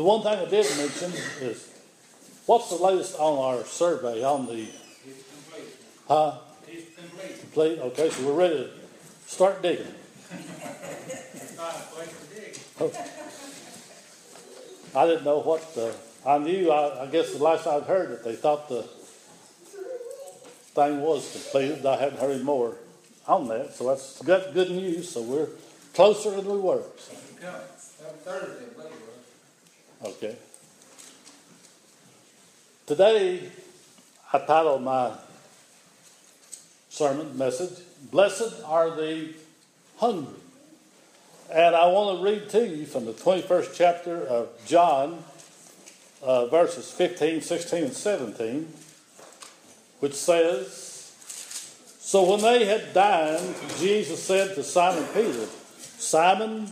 The 0.01 0.07
one 0.07 0.23
thing 0.23 0.33
I 0.33 0.47
did 0.47 0.65
mention 0.79 1.13
is 1.43 1.71
what's 2.47 2.71
the 2.71 2.77
latest 2.83 3.19
on 3.19 3.37
our 3.37 3.67
survey 3.67 4.25
on 4.25 4.47
the 4.47 4.67
huh? 6.09 6.39
Complete. 6.65 7.41
Complete? 7.41 7.79
Okay, 7.81 8.09
so 8.09 8.27
we're 8.27 8.33
ready 8.33 8.55
to 8.65 8.71
start 9.27 9.61
digging. 9.61 9.93
I 14.97 15.07
didn't 15.07 15.25
know 15.25 15.41
what 15.41 15.75
the, 15.75 15.95
I 16.25 16.39
knew, 16.39 16.71
I, 16.71 17.03
I 17.03 17.07
guess 17.09 17.35
the 17.35 17.45
last 17.45 17.67
I'd 17.67 17.83
heard 17.83 18.09
that 18.09 18.25
they 18.25 18.37
thought 18.37 18.71
the 18.71 18.85
thing 20.75 21.03
was 21.03 21.31
completed. 21.31 21.85
I 21.85 21.97
hadn't 22.01 22.21
heard 22.21 22.37
any 22.37 22.43
more 22.43 22.79
on 23.29 23.49
that, 23.49 23.75
so 23.75 23.89
that's 23.89 24.23
good, 24.23 24.55
good 24.55 24.71
news. 24.71 25.11
So 25.11 25.21
we're 25.21 25.49
closer 25.93 26.31
than 26.31 26.47
we 26.47 26.59
were. 26.59 26.85
Come, 27.39 27.53
Thursday, 28.25 28.65
I 28.65 28.73
believe 28.73 28.93
it 28.93 29.01
was. 29.03 29.11
Okay. 30.03 30.35
Today, 32.87 33.51
I 34.33 34.39
titled 34.39 34.83
my 34.83 35.13
sermon 36.89 37.37
message, 37.37 37.85
Blessed 38.11 38.65
Are 38.65 38.97
the 38.97 39.35
Hungry. 39.99 40.41
And 41.53 41.77
I 41.77 41.87
want 41.89 42.19
to 42.19 42.25
read 42.25 42.49
to 42.51 42.67
you 42.67 42.87
from 42.87 43.05
the 43.05 43.13
21st 43.13 43.75
chapter 43.75 44.23
of 44.27 44.49
John, 44.65 45.23
uh, 46.23 46.47
verses 46.47 46.91
15, 46.91 47.43
16, 47.43 47.85
and 47.85 47.93
17, 47.93 48.73
which 49.99 50.15
says, 50.15 51.13
So 52.01 52.25
when 52.31 52.41
they 52.41 52.65
had 52.65 52.95
dined, 52.95 53.55
Jesus 53.79 54.23
said 54.23 54.55
to 54.55 54.63
Simon 54.63 55.05
Peter, 55.13 55.47
Simon, 55.99 56.71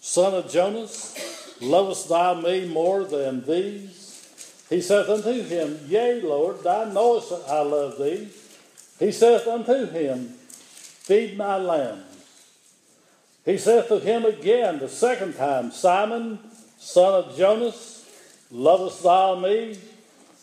son 0.00 0.34
of 0.34 0.48
Jonas, 0.48 1.37
lovest 1.60 2.08
thou 2.08 2.34
me 2.34 2.66
more 2.66 3.04
than 3.04 3.44
these? 3.44 4.64
He 4.68 4.80
saith 4.80 5.08
unto 5.08 5.42
him, 5.42 5.80
Yea, 5.88 6.20
Lord, 6.20 6.62
thou 6.62 6.84
knowest 6.84 7.30
that 7.30 7.48
I 7.48 7.62
love 7.62 7.98
thee. 7.98 8.28
He 8.98 9.12
saith 9.12 9.46
unto 9.46 9.86
him, 9.86 10.28
Feed 10.28 11.38
my 11.38 11.56
lambs. 11.56 12.04
He 13.44 13.56
saith 13.56 13.88
to 13.88 13.98
him 13.98 14.26
again 14.26 14.78
the 14.78 14.88
second 14.88 15.34
time, 15.36 15.70
Simon, 15.70 16.38
son 16.78 17.24
of 17.24 17.36
Jonas, 17.36 18.06
lovest 18.50 19.02
thou 19.02 19.36
me? 19.36 19.78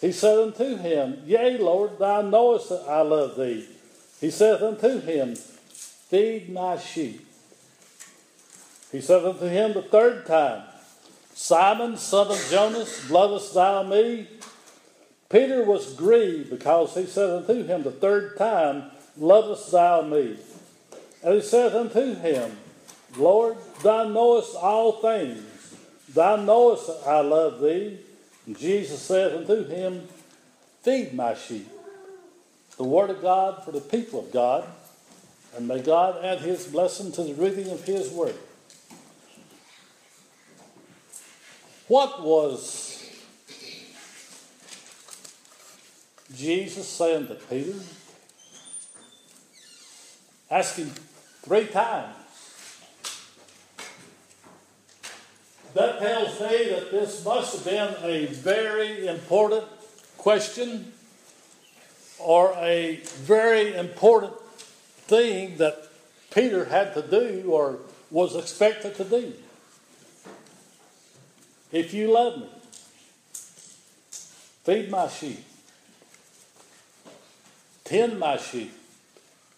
He 0.02 0.12
said 0.12 0.40
unto 0.40 0.76
him, 0.78 1.22
Yea, 1.26 1.58
Lord, 1.58 2.00
thou 2.00 2.22
knowest 2.22 2.70
that 2.70 2.86
I 2.88 3.02
love 3.02 3.38
thee. 3.38 3.68
He 4.20 4.32
saith 4.32 4.62
unto 4.62 5.00
him, 5.02 5.36
Feed 5.36 6.50
my 6.50 6.78
sheep. 6.78 7.28
He 8.92 9.02
saith 9.02 9.24
unto 9.24 9.46
him 9.46 9.74
the 9.74 9.82
third 9.82 10.26
time, 10.26 10.64
Simon, 11.36 11.98
son 11.98 12.30
of 12.32 12.48
Jonas, 12.50 13.12
lovest 13.12 13.54
thou 13.54 13.84
me? 13.84 14.26
Peter 15.30 15.64
was 15.64 15.94
grieved 15.94 16.50
because 16.50 16.96
he 16.96 17.06
said 17.06 17.30
unto 17.30 17.66
him 17.66 17.84
the 17.84 17.92
third 17.92 18.38
time, 18.38 18.90
Lovest 19.18 19.70
thou 19.70 20.02
me? 20.02 20.38
And 21.22 21.34
he 21.36 21.42
said 21.42 21.76
unto 21.76 22.16
him, 22.16 22.58
Lord, 23.18 23.58
thou 23.84 24.08
knowest 24.08 24.56
all 24.56 24.94
things. 24.94 25.44
Thou 26.14 26.38
knowest 26.38 26.88
that 26.88 27.02
I 27.06 27.20
love 27.20 27.60
thee. 27.60 28.00
And 28.46 28.58
Jesus 28.58 29.02
said 29.02 29.34
unto 29.34 29.68
him, 29.68 30.08
Feed 30.84 31.14
my 31.14 31.34
sheep. 31.34 31.70
The 32.78 32.86
word 32.86 33.10
of 33.10 33.22
God 33.22 33.62
for 33.66 33.72
the 33.72 33.82
people 33.82 34.22
of 34.22 34.32
God. 34.32 34.66
And 35.58 35.68
may 35.68 35.82
God 35.82 36.24
add 36.24 36.40
his 36.40 36.66
blessing 36.66 37.12
to 37.12 37.24
the 37.24 37.34
reading 37.34 37.70
of 37.72 37.84
his 37.84 38.10
word. 38.10 38.36
What 41.88 42.24
was 42.24 43.08
Jesus 46.34 46.88
saying 46.88 47.28
to 47.28 47.36
Peter? 47.36 47.78
Ask 50.50 50.78
him 50.78 50.92
three 51.44 51.68
times. 51.68 52.16
That 55.76 56.00
tells 56.00 56.40
me 56.40 56.70
that 56.70 56.90
this 56.90 57.24
must 57.24 57.54
have 57.54 57.66
been 57.66 57.96
a 58.02 58.28
very 58.28 59.08
important 59.08 59.66
question 60.18 60.92
or 62.18 62.54
a 62.58 62.96
very 63.26 63.76
important 63.76 64.34
thing 65.06 65.58
that 65.58 65.90
Peter 66.32 66.66
had 66.66 66.96
to 66.96 67.02
do 67.04 67.52
or 67.52 67.78
was 68.10 68.36
expected 68.36 68.96
to 68.96 69.04
do. 69.04 69.34
If 71.76 71.94
you 71.94 72.10
love 72.10 72.38
me, 72.40 72.48
feed 74.64 74.90
my 74.90 75.10
sheep, 75.10 75.44
tend 77.84 78.18
my 78.18 78.38
sheep, 78.38 78.72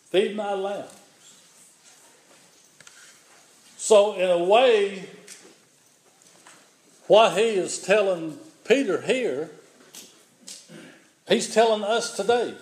Feed 0.10 0.38
my 0.38 0.54
lambs. 0.54 0.90
So, 3.78 4.14
in 4.14 4.30
a 4.30 4.44
way, 4.44 5.04
what 7.08 7.38
he 7.38 7.50
is 7.50 7.82
telling 7.82 8.40
Peter 8.64 9.02
here, 9.02 9.52
he's 11.28 11.54
telling 11.54 11.84
us 11.84 12.16
today. 12.16 12.56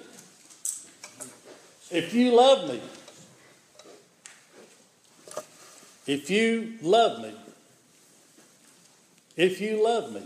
If 1.91 2.13
you 2.15 2.35
love 2.35 2.67
me, 2.67 2.81
if 6.07 6.29
you 6.31 6.73
love 6.81 7.21
me, 7.21 7.33
if 9.35 9.59
you 9.59 9.83
love 9.83 10.13
me, 10.13 10.23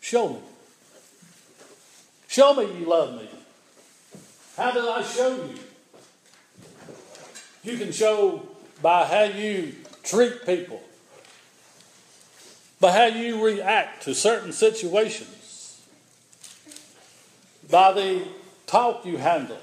show 0.00 0.28
me. 0.28 0.40
Show 2.28 2.54
me 2.54 2.78
you 2.78 2.86
love 2.86 3.14
me. 3.14 3.28
How 4.56 4.70
do 4.70 4.88
I 4.88 5.02
show 5.02 5.36
you? 5.36 5.54
You 7.62 7.78
can 7.78 7.92
show 7.92 8.46
by 8.82 9.06
how 9.06 9.24
you 9.24 9.74
treat 10.02 10.44
people, 10.46 10.82
by 12.80 12.92
how 12.92 13.06
you 13.06 13.44
react 13.44 14.02
to 14.04 14.14
certain 14.14 14.52
situations, 14.52 15.82
by 17.70 17.92
the 17.92 18.22
talk 18.66 19.04
you 19.04 19.16
handle. 19.16 19.58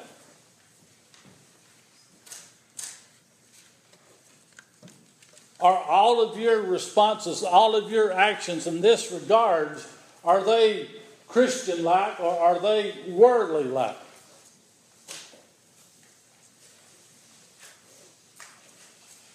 Are 5.64 5.78
all 5.78 6.22
of 6.22 6.38
your 6.38 6.62
responses, 6.62 7.42
all 7.42 7.74
of 7.74 7.90
your 7.90 8.12
actions 8.12 8.68
in 8.68 8.82
this 8.82 9.14
regard, 9.14 9.82
are 10.26 10.44
they 10.44 10.90
Christian 11.30 11.86
like 11.86 12.20
or 12.20 12.38
are 12.38 12.60
they 12.60 12.94
worldly 13.08 13.64
like? 13.64 13.96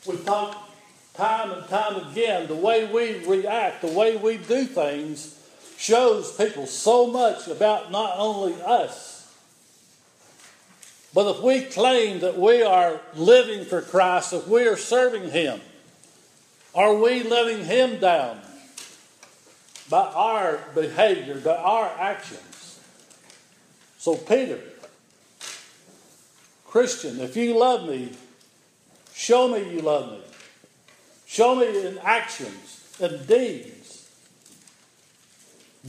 We've 0.06 0.22
talked 0.22 0.70
time 1.14 1.50
and 1.50 1.66
time 1.66 1.96
again, 2.10 2.46
the 2.46 2.54
way 2.54 2.84
we 2.84 3.26
react, 3.26 3.80
the 3.80 3.88
way 3.88 4.16
we 4.16 4.36
do 4.36 4.66
things 4.66 5.34
shows 5.78 6.36
people 6.36 6.66
so 6.66 7.06
much 7.06 7.48
about 7.48 7.90
not 7.90 8.18
only 8.18 8.60
us, 8.60 9.34
but 11.14 11.36
if 11.36 11.42
we 11.42 11.62
claim 11.62 12.20
that 12.20 12.38
we 12.38 12.62
are 12.62 13.00
living 13.14 13.64
for 13.64 13.80
Christ, 13.80 14.34
if 14.34 14.46
we 14.46 14.66
are 14.66 14.76
serving 14.76 15.30
Him, 15.30 15.60
are 16.74 16.94
we 16.94 17.22
letting 17.22 17.64
Him 17.64 17.98
down 17.98 18.40
by 19.88 20.02
our 20.02 20.58
behavior, 20.74 21.40
by 21.40 21.56
our 21.56 21.86
actions? 21.98 22.80
So, 23.98 24.14
Peter, 24.14 24.60
Christian, 26.66 27.20
if 27.20 27.36
you 27.36 27.58
love 27.58 27.88
me, 27.88 28.12
show 29.12 29.48
me 29.48 29.74
you 29.74 29.80
love 29.80 30.12
me. 30.12 30.20
Show 31.26 31.56
me 31.56 31.86
in 31.86 31.98
actions 31.98 32.96
and 33.00 33.26
deeds. 33.26 34.08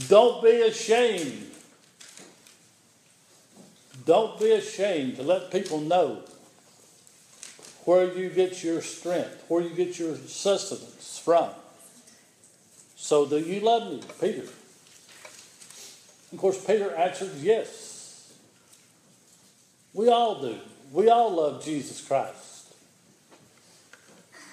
Don't 0.08 0.42
be 0.42 0.62
ashamed. 0.62 1.50
Don't 4.06 4.38
be 4.40 4.52
ashamed 4.52 5.16
to 5.16 5.22
let 5.22 5.50
people 5.50 5.80
know 5.80 6.22
where 7.90 8.16
you 8.16 8.28
get 8.30 8.62
your 8.62 8.80
strength, 8.80 9.44
where 9.48 9.60
you 9.60 9.70
get 9.70 9.98
your 9.98 10.14
sustenance 10.14 11.18
from. 11.18 11.50
So, 12.94 13.26
do 13.26 13.40
you 13.40 13.58
love 13.58 13.90
me, 13.90 14.00
Peter? 14.20 14.44
Of 16.32 16.38
course, 16.38 16.64
Peter 16.64 16.94
answered 16.94 17.32
yes. 17.40 18.32
We 19.92 20.08
all 20.08 20.40
do. 20.40 20.60
We 20.92 21.08
all 21.08 21.34
love 21.34 21.64
Jesus 21.64 22.00
Christ. 22.06 22.72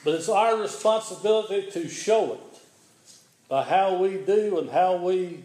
But 0.04 0.16
it's 0.16 0.30
our 0.30 0.60
responsibility 0.60 1.70
to 1.70 1.88
show 1.88 2.34
it 2.34 2.60
by 3.48 3.62
how 3.62 3.98
we 3.98 4.18
do 4.18 4.58
and 4.58 4.72
how 4.72 4.96
we 4.96 5.44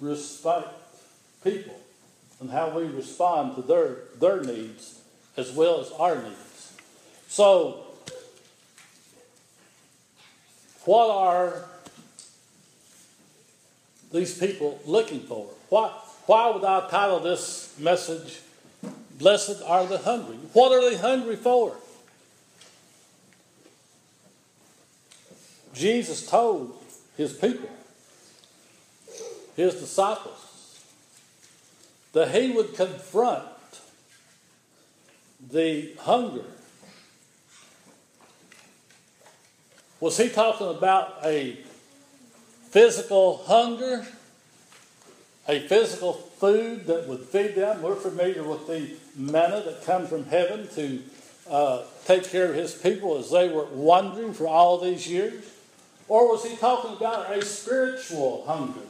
respect 0.00 0.68
people 1.44 1.78
and 2.40 2.50
how 2.50 2.70
we 2.70 2.84
respond 2.84 3.56
to 3.56 3.62
their, 3.62 3.96
their 4.18 4.40
needs 4.40 4.99
as 5.36 5.52
well 5.52 5.80
as 5.80 5.90
our 5.92 6.16
needs. 6.16 6.72
So, 7.28 7.84
what 10.84 11.10
are 11.10 11.64
these 14.12 14.36
people 14.38 14.80
looking 14.84 15.20
for? 15.20 15.46
Why, 15.68 15.88
why 16.26 16.50
would 16.50 16.64
I 16.64 16.88
title 16.88 17.20
this 17.20 17.74
message, 17.78 18.40
Blessed 19.18 19.62
Are 19.64 19.86
the 19.86 19.98
Hungry? 19.98 20.36
What 20.52 20.72
are 20.72 20.88
they 20.88 20.96
hungry 20.96 21.36
for? 21.36 21.76
Jesus 25.74 26.26
told 26.26 26.76
his 27.16 27.32
people, 27.32 27.68
his 29.56 29.74
disciples, 29.74 30.80
that 32.12 32.34
he 32.34 32.50
would 32.50 32.74
confront 32.74 33.44
the 35.48 35.92
hunger. 36.00 36.44
Was 40.00 40.16
he 40.16 40.28
talking 40.28 40.68
about 40.68 41.18
a 41.24 41.58
physical 42.70 43.38
hunger? 43.44 44.06
A 45.48 45.60
physical 45.66 46.12
food 46.12 46.86
that 46.86 47.08
would 47.08 47.20
feed 47.20 47.54
them? 47.54 47.82
We're 47.82 47.96
familiar 47.96 48.42
with 48.42 48.66
the 48.66 48.90
manna 49.16 49.62
that 49.62 49.84
comes 49.84 50.08
from 50.08 50.24
heaven 50.24 50.68
to 50.74 51.02
uh, 51.50 51.82
take 52.06 52.24
care 52.24 52.48
of 52.48 52.54
his 52.54 52.74
people 52.74 53.18
as 53.18 53.30
they 53.30 53.48
were 53.48 53.64
wandering 53.66 54.32
for 54.32 54.46
all 54.46 54.78
these 54.78 55.08
years? 55.08 55.44
Or 56.08 56.28
was 56.28 56.44
he 56.44 56.56
talking 56.56 56.96
about 56.96 57.30
a 57.30 57.44
spiritual 57.44 58.44
hunger? 58.46 58.80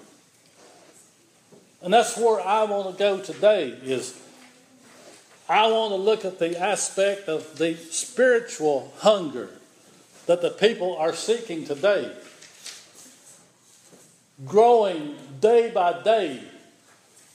And 1.82 1.92
that's 1.92 2.16
where 2.16 2.40
I 2.40 2.64
want 2.64 2.90
to 2.90 2.98
go 2.98 3.20
today 3.20 3.68
is 3.82 4.20
I 5.50 5.66
want 5.66 5.90
to 5.90 5.96
look 5.96 6.24
at 6.24 6.38
the 6.38 6.56
aspect 6.60 7.28
of 7.28 7.58
the 7.58 7.74
spiritual 7.74 8.92
hunger 8.98 9.48
that 10.26 10.42
the 10.42 10.50
people 10.50 10.96
are 10.96 11.12
seeking 11.12 11.64
today. 11.64 12.08
Growing 14.46 15.16
day 15.40 15.72
by 15.72 16.04
day, 16.04 16.40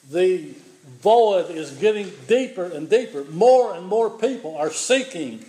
the 0.10 0.54
void 1.02 1.50
is 1.50 1.72
getting 1.72 2.10
deeper 2.26 2.64
and 2.64 2.90
deeper. 2.90 3.26
More 3.26 3.76
and 3.76 3.86
more 3.86 4.10
people 4.10 4.56
are 4.56 4.72
seeking 4.72 5.44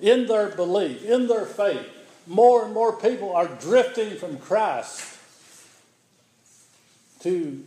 in 0.00 0.28
their 0.28 0.50
belief, 0.50 1.04
in 1.04 1.26
their 1.26 1.46
faith. 1.46 1.88
More 2.28 2.64
and 2.64 2.72
more 2.72 2.92
people 2.92 3.34
are 3.34 3.48
drifting 3.48 4.16
from 4.18 4.38
Christ 4.38 5.18
to 7.22 7.64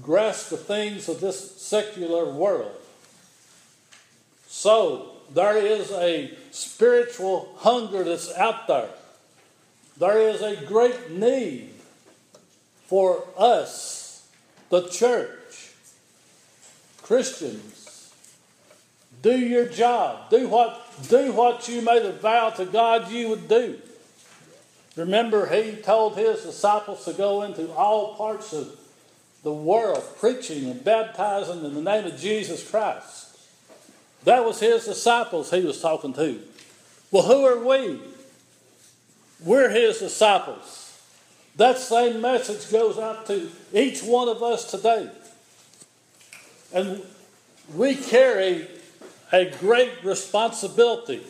grasp 0.00 0.50
the 0.50 0.56
things 0.56 1.08
of 1.08 1.20
this 1.20 1.60
secular 1.60 2.32
world. 2.32 2.72
So, 4.46 5.10
there 5.34 5.56
is 5.58 5.90
a 5.92 6.30
spiritual 6.50 7.54
hunger 7.58 8.04
that's 8.04 8.32
out 8.34 8.66
there. 8.68 8.90
There 9.98 10.18
is 10.18 10.42
a 10.42 10.56
great 10.66 11.10
need 11.10 11.70
for 12.86 13.24
us, 13.36 14.28
the 14.68 14.88
church, 14.88 15.72
Christians. 17.02 18.12
Do 19.22 19.38
your 19.38 19.66
job. 19.66 20.30
Do 20.30 20.48
what, 20.48 20.84
do 21.08 21.32
what 21.32 21.68
you 21.68 21.80
made 21.80 22.04
a 22.04 22.12
vow 22.12 22.50
to 22.50 22.64
God 22.64 23.10
you 23.10 23.28
would 23.28 23.48
do. 23.48 23.78
Remember, 24.96 25.46
he 25.46 25.76
told 25.76 26.16
his 26.16 26.42
disciples 26.42 27.04
to 27.04 27.12
go 27.12 27.42
into 27.42 27.72
all 27.72 28.14
parts 28.16 28.52
of 28.52 28.76
the 29.42 29.52
world 29.52 30.04
preaching 30.18 30.70
and 30.70 30.84
baptizing 30.84 31.64
in 31.64 31.74
the 31.74 31.82
name 31.82 32.06
of 32.06 32.18
Jesus 32.18 32.68
Christ. 32.68 33.36
That 34.24 34.44
was 34.44 34.60
his 34.60 34.84
disciples 34.84 35.50
he 35.50 35.64
was 35.64 35.80
talking 35.80 36.14
to. 36.14 36.40
Well, 37.10 37.24
who 37.24 37.44
are 37.44 37.58
we? 37.58 38.00
We're 39.44 39.70
his 39.70 39.98
disciples. 39.98 40.78
That 41.56 41.78
same 41.78 42.20
message 42.20 42.70
goes 42.70 42.98
out 42.98 43.26
to 43.26 43.50
each 43.72 44.02
one 44.02 44.28
of 44.28 44.42
us 44.42 44.70
today. 44.70 45.10
And 46.72 47.02
we 47.74 47.96
carry 47.96 48.68
a 49.32 49.50
great 49.58 50.04
responsibility. 50.04 51.22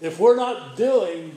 If 0.00 0.18
we're 0.18 0.36
not 0.36 0.76
doing, 0.76 1.36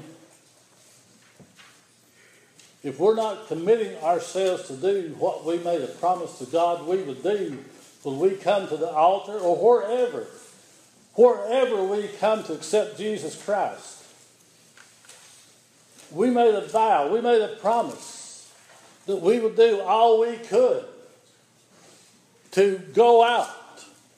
if 2.83 2.99
we're 2.99 3.15
not 3.15 3.47
committing 3.47 3.95
ourselves 4.03 4.67
to 4.67 4.75
do 4.75 5.15
what 5.17 5.45
we 5.45 5.57
made 5.59 5.81
a 5.81 5.87
promise 5.87 6.37
to 6.39 6.45
God 6.45 6.85
we 6.85 6.97
would 6.97 7.23
do 7.23 7.63
when 8.03 8.19
we 8.19 8.31
come 8.31 8.67
to 8.67 8.75
the 8.75 8.89
altar 8.89 9.37
or 9.37 9.55
wherever, 9.55 10.27
wherever 11.13 11.83
we 11.83 12.09
come 12.19 12.43
to 12.43 12.53
accept 12.53 12.97
Jesus 12.97 13.41
Christ, 13.41 14.03
we 16.11 16.29
made 16.29 16.53
a 16.53 16.67
vow, 16.67 17.11
we 17.11 17.21
made 17.21 17.41
a 17.41 17.55
promise 17.55 18.53
that 19.05 19.17
we 19.17 19.39
would 19.39 19.55
do 19.55 19.79
all 19.81 20.19
we 20.19 20.35
could 20.37 20.85
to 22.51 22.77
go 22.93 23.23
out, 23.23 23.49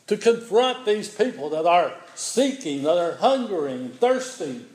to 0.08 0.18
confront 0.18 0.86
these 0.86 1.08
people 1.08 1.52
that 1.52 1.66
are 1.66 1.94
seeking, 2.16 2.84
that 2.84 2.98
are 2.98 3.16
hungering, 3.16 3.90
thirsting, 3.90 4.66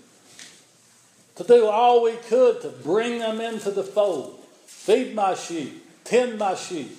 to 1.40 1.46
do 1.46 1.66
all 1.66 2.02
we 2.02 2.16
could 2.16 2.60
to 2.60 2.68
bring 2.68 3.18
them 3.18 3.40
into 3.40 3.70
the 3.70 3.82
fold. 3.82 4.38
Feed 4.66 5.14
my 5.14 5.34
sheep, 5.34 6.04
tend 6.04 6.38
my 6.38 6.54
sheep. 6.54 6.98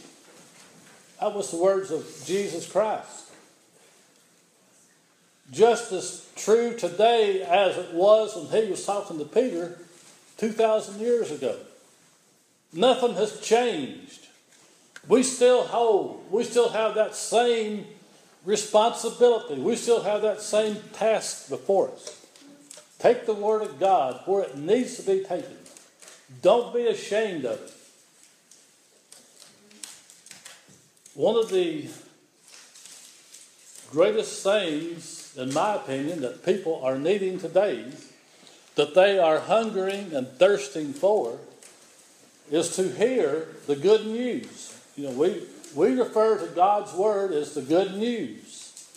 That 1.20 1.36
was 1.36 1.52
the 1.52 1.58
words 1.58 1.92
of 1.92 2.04
Jesus 2.26 2.70
Christ. 2.70 3.30
Just 5.52 5.92
as 5.92 6.28
true 6.36 6.76
today 6.76 7.44
as 7.44 7.78
it 7.78 7.94
was 7.94 8.36
when 8.36 8.64
he 8.64 8.72
was 8.72 8.84
talking 8.84 9.20
to 9.20 9.26
Peter 9.26 9.78
2,000 10.38 11.00
years 11.00 11.30
ago. 11.30 11.56
Nothing 12.74 13.14
has 13.16 13.40
changed. 13.42 14.28
We 15.08 15.22
still 15.22 15.66
hold, 15.66 16.26
we 16.32 16.46
still 16.46 16.70
have 16.70 16.96
that 16.96 17.14
same 17.14 17.86
responsibility. 18.44 19.62
We 19.62 19.76
still 19.76 20.02
have 20.02 20.24
that 20.24 20.42
same 20.42 20.78
task 20.94 21.48
before 21.48 21.92
us. 21.92 22.21
Take 23.02 23.26
the 23.26 23.34
Word 23.34 23.64
of 23.64 23.80
God 23.80 24.22
where 24.28 24.44
it 24.44 24.56
needs 24.56 24.98
to 24.98 25.02
be 25.02 25.24
taken. 25.24 25.58
Don't 26.44 26.72
be 26.72 26.86
ashamed 26.86 27.46
of 27.46 27.60
it. 27.60 27.74
One 31.16 31.36
of 31.36 31.50
the 31.50 31.88
greatest 33.90 34.44
things, 34.44 35.34
in 35.36 35.52
my 35.52 35.76
opinion, 35.76 36.22
that 36.22 36.46
people 36.46 36.80
are 36.84 37.00
needing 37.00 37.40
today, 37.40 37.86
that 38.76 38.94
they 38.94 39.18
are 39.18 39.40
hungering 39.40 40.14
and 40.14 40.28
thirsting 40.28 40.94
for, 40.94 41.40
is 42.52 42.76
to 42.76 42.88
hear 42.88 43.48
the 43.66 43.76
good 43.76 44.06
news. 44.06 44.80
You 44.96 45.06
know, 45.06 45.12
we, 45.12 45.42
we 45.74 46.00
refer 46.00 46.38
to 46.38 46.54
God's 46.54 46.94
Word 46.94 47.32
as 47.32 47.56
the 47.56 47.64
good 47.64 47.96
news. 47.96 48.88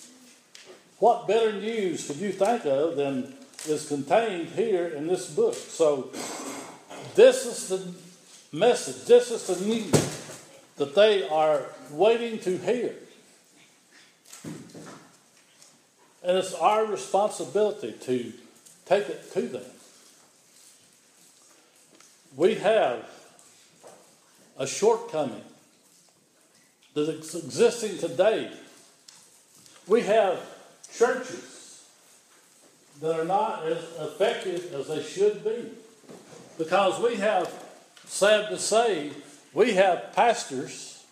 What 0.99 1.27
better 1.27 1.53
news 1.53 2.07
could 2.07 2.17
you 2.17 2.33
think 2.33 2.67
of 2.67 2.97
than 2.97 3.35
is 3.67 3.89
contained 3.89 4.49
here 4.49 4.87
in 4.87 5.07
this 5.07 5.31
book? 5.31 5.55
So, 5.55 6.11
this 7.15 7.47
is 7.47 7.69
the 7.69 8.57
message, 8.57 9.07
this 9.07 9.31
is 9.31 9.47
the 9.47 9.65
news 9.65 9.91
that 10.77 10.95
they 10.95 11.27
are 11.29 11.67
waiting 11.91 12.39
to 12.41 12.59
hear. 12.59 12.95
And 16.23 16.39
it's 16.39 16.55
our 16.55 16.87
responsibility 16.87 17.93
to 17.93 18.33
take 18.87 19.09
it 19.09 19.33
to 19.33 19.43
them. 19.43 19.65
We 22.37 22.55
have 22.55 23.09
a 24.59 24.67
shortcoming 24.67 25.45
that 26.95 27.09
is 27.09 27.35
existing 27.35 27.99
today. 27.99 28.51
We 29.87 30.03
have 30.03 30.41
churches 30.97 31.54
that 33.05 33.21
are 33.21 33.25
not 33.27 33.67
as 33.67 33.77
effective 34.01 34.73
as 34.73 34.89
they 34.89 35.03
should 35.03 35.45
be 35.45 35.71
because 36.57 36.99
we 37.03 37.17
have, 37.17 37.53
sad 38.07 38.49
to 38.49 38.57
say, 38.57 39.11
we 39.53 39.75
have 39.75 40.15
pastors, 40.15 41.05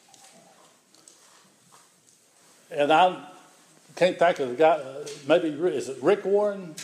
and 2.70 2.90
I 2.90 3.22
can't 3.95 4.18
think 4.18 4.38
of 4.38 4.49
the 4.49 4.55
guy, 4.55 4.70
uh, 4.70 5.07
maybe, 5.28 5.49
is 5.49 5.90
it 5.90 5.99
Rick 6.03 6.24
Warren? 6.24 6.74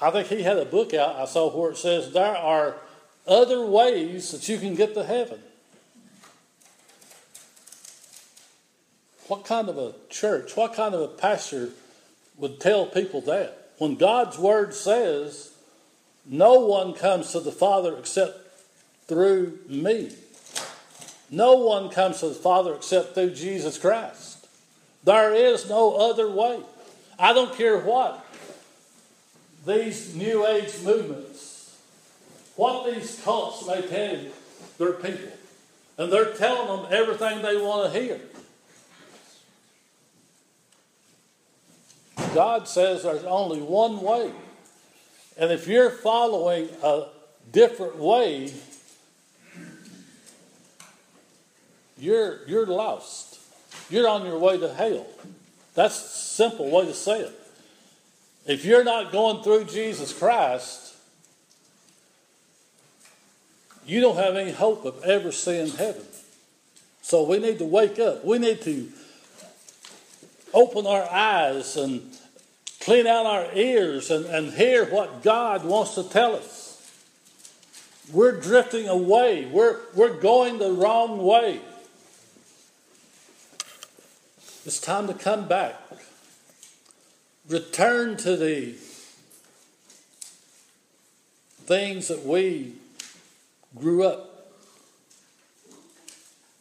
I 0.00 0.10
think 0.10 0.28
he 0.28 0.42
had 0.42 0.56
a 0.56 0.64
book 0.64 0.94
out 0.94 1.16
I 1.16 1.26
saw 1.26 1.54
where 1.54 1.72
it 1.72 1.76
says 1.76 2.10
there 2.12 2.34
are 2.34 2.76
other 3.26 3.66
ways 3.66 4.32
that 4.32 4.48
you 4.48 4.58
can 4.58 4.74
get 4.74 4.94
to 4.94 5.04
heaven. 5.04 5.40
What 9.28 9.44
kind 9.44 9.68
of 9.68 9.76
a 9.76 9.92
church, 10.08 10.56
what 10.56 10.72
kind 10.72 10.94
of 10.94 11.02
a 11.02 11.08
pastor 11.08 11.70
would 12.42 12.58
tell 12.58 12.86
people 12.86 13.20
that? 13.20 13.70
When 13.78 13.94
God's 13.94 14.36
word 14.36 14.74
says, 14.74 15.52
no 16.26 16.54
one 16.66 16.92
comes 16.92 17.30
to 17.32 17.40
the 17.40 17.52
Father 17.52 17.96
except 17.96 18.36
through 19.06 19.60
me. 19.68 20.10
No 21.30 21.52
one 21.54 21.88
comes 21.88 22.18
to 22.18 22.28
the 22.28 22.34
Father 22.34 22.74
except 22.74 23.14
through 23.14 23.34
Jesus 23.34 23.78
Christ. 23.78 24.44
There 25.04 25.32
is 25.32 25.68
no 25.68 25.94
other 25.94 26.28
way. 26.28 26.58
I 27.16 27.32
don't 27.32 27.54
care 27.54 27.78
what 27.78 28.26
these 29.64 30.12
New 30.16 30.44
Age 30.44 30.82
movements, 30.82 31.78
what 32.56 32.92
these 32.92 33.20
cults 33.22 33.64
may 33.68 33.82
tell 33.82 34.18
their 34.78 34.94
people, 34.94 35.32
and 35.96 36.12
they're 36.12 36.34
telling 36.34 36.82
them 36.82 36.92
everything 36.92 37.40
they 37.40 37.56
want 37.56 37.92
to 37.92 38.00
hear. 38.00 38.20
God 42.34 42.68
says 42.68 43.02
there's 43.02 43.24
only 43.24 43.60
one 43.60 44.00
way. 44.00 44.32
And 45.36 45.50
if 45.50 45.66
you're 45.66 45.90
following 45.90 46.68
a 46.82 47.06
different 47.50 47.96
way, 47.96 48.52
you're, 51.98 52.46
you're 52.46 52.66
lost. 52.66 53.40
You're 53.90 54.08
on 54.08 54.26
your 54.26 54.38
way 54.38 54.58
to 54.58 54.72
hell. 54.72 55.06
That's 55.74 55.96
a 55.96 56.08
simple 56.08 56.70
way 56.70 56.86
to 56.86 56.94
say 56.94 57.20
it. 57.20 57.32
If 58.46 58.64
you're 58.64 58.84
not 58.84 59.12
going 59.12 59.42
through 59.42 59.64
Jesus 59.64 60.12
Christ, 60.12 60.94
you 63.86 64.00
don't 64.00 64.16
have 64.16 64.36
any 64.36 64.52
hope 64.52 64.84
of 64.84 65.02
ever 65.04 65.32
seeing 65.32 65.68
heaven. 65.68 66.02
So 67.02 67.24
we 67.24 67.38
need 67.38 67.58
to 67.58 67.64
wake 67.64 67.98
up. 67.98 68.24
We 68.24 68.38
need 68.38 68.62
to 68.62 68.88
open 70.54 70.86
our 70.86 71.08
eyes 71.10 71.76
and 71.76 72.02
clean 72.80 73.06
out 73.06 73.26
our 73.26 73.52
ears 73.54 74.10
and, 74.10 74.26
and 74.26 74.52
hear 74.52 74.84
what 74.84 75.22
God 75.22 75.64
wants 75.64 75.94
to 75.94 76.02
tell 76.02 76.34
us. 76.34 76.68
We're 78.12 78.40
drifting 78.40 78.88
away, 78.88 79.46
we're, 79.46 79.78
we're 79.94 80.20
going 80.20 80.58
the 80.58 80.72
wrong 80.72 81.22
way. 81.22 81.60
It's 84.64 84.80
time 84.80 85.06
to 85.08 85.14
come 85.14 85.48
back. 85.48 85.76
Return 87.48 88.16
to 88.18 88.36
the 88.36 88.74
things 91.64 92.08
that 92.08 92.24
we 92.24 92.74
grew 93.78 94.04
up, 94.04 94.52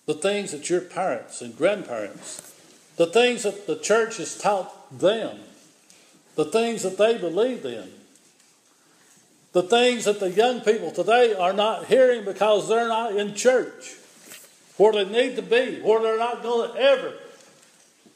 the 0.06 0.14
things 0.14 0.52
that 0.52 0.70
your 0.70 0.82
parents 0.82 1.42
and 1.42 1.56
grandparents, 1.56 2.51
the 3.02 3.08
things 3.08 3.41
that 3.41 3.66
the 3.66 3.78
church 3.78 4.18
has 4.18 4.38
taught 4.38 4.99
them, 4.99 5.39
the 6.36 6.45
things 6.45 6.84
that 6.84 6.99
they 6.99 7.18
believed 7.18 7.66
in, 7.66 7.89
the 9.54 9.64
things 9.64 10.06
that 10.06 10.20
the 10.20 10.30
young 10.30 10.62
people 10.62 10.91
today 10.91 11.34
are 11.34 11.52
not 11.52 11.88
hearing 11.88 12.24
because 12.24 12.70
they're 12.70 12.88
not 12.88 13.16
in 13.16 13.34
church 13.34 13.95
where 14.78 14.93
they 14.93 15.06
need 15.06 15.36
to 15.36 15.41
be, 15.41 15.82
where 15.82 15.99
they're 15.99 16.20
not 16.20 16.43
going 16.43 16.72
to 16.72 16.80
ever 16.80 17.14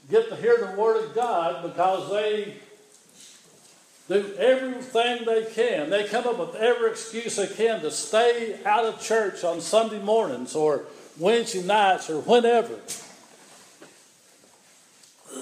get 0.07 0.29
to 0.29 0.35
hear 0.35 0.55
the 0.57 0.79
Word 0.79 1.03
of 1.03 1.15
God 1.15 1.63
because 1.63 2.11
they 2.11 2.53
do 4.07 4.35
everything 4.37 5.25
they 5.25 5.45
can. 5.45 5.89
They 5.89 6.03
come 6.03 6.27
up 6.27 6.37
with 6.37 6.53
every 6.61 6.91
excuse 6.91 7.37
they 7.37 7.47
can 7.47 7.81
to 7.81 7.89
stay 7.89 8.59
out 8.63 8.85
of 8.85 9.01
church 9.01 9.43
on 9.43 9.61
Sunday 9.61 9.97
mornings 9.97 10.53
or 10.53 10.83
Wednesday 11.17 11.63
nights 11.63 12.07
or 12.07 12.21
whenever. 12.21 12.79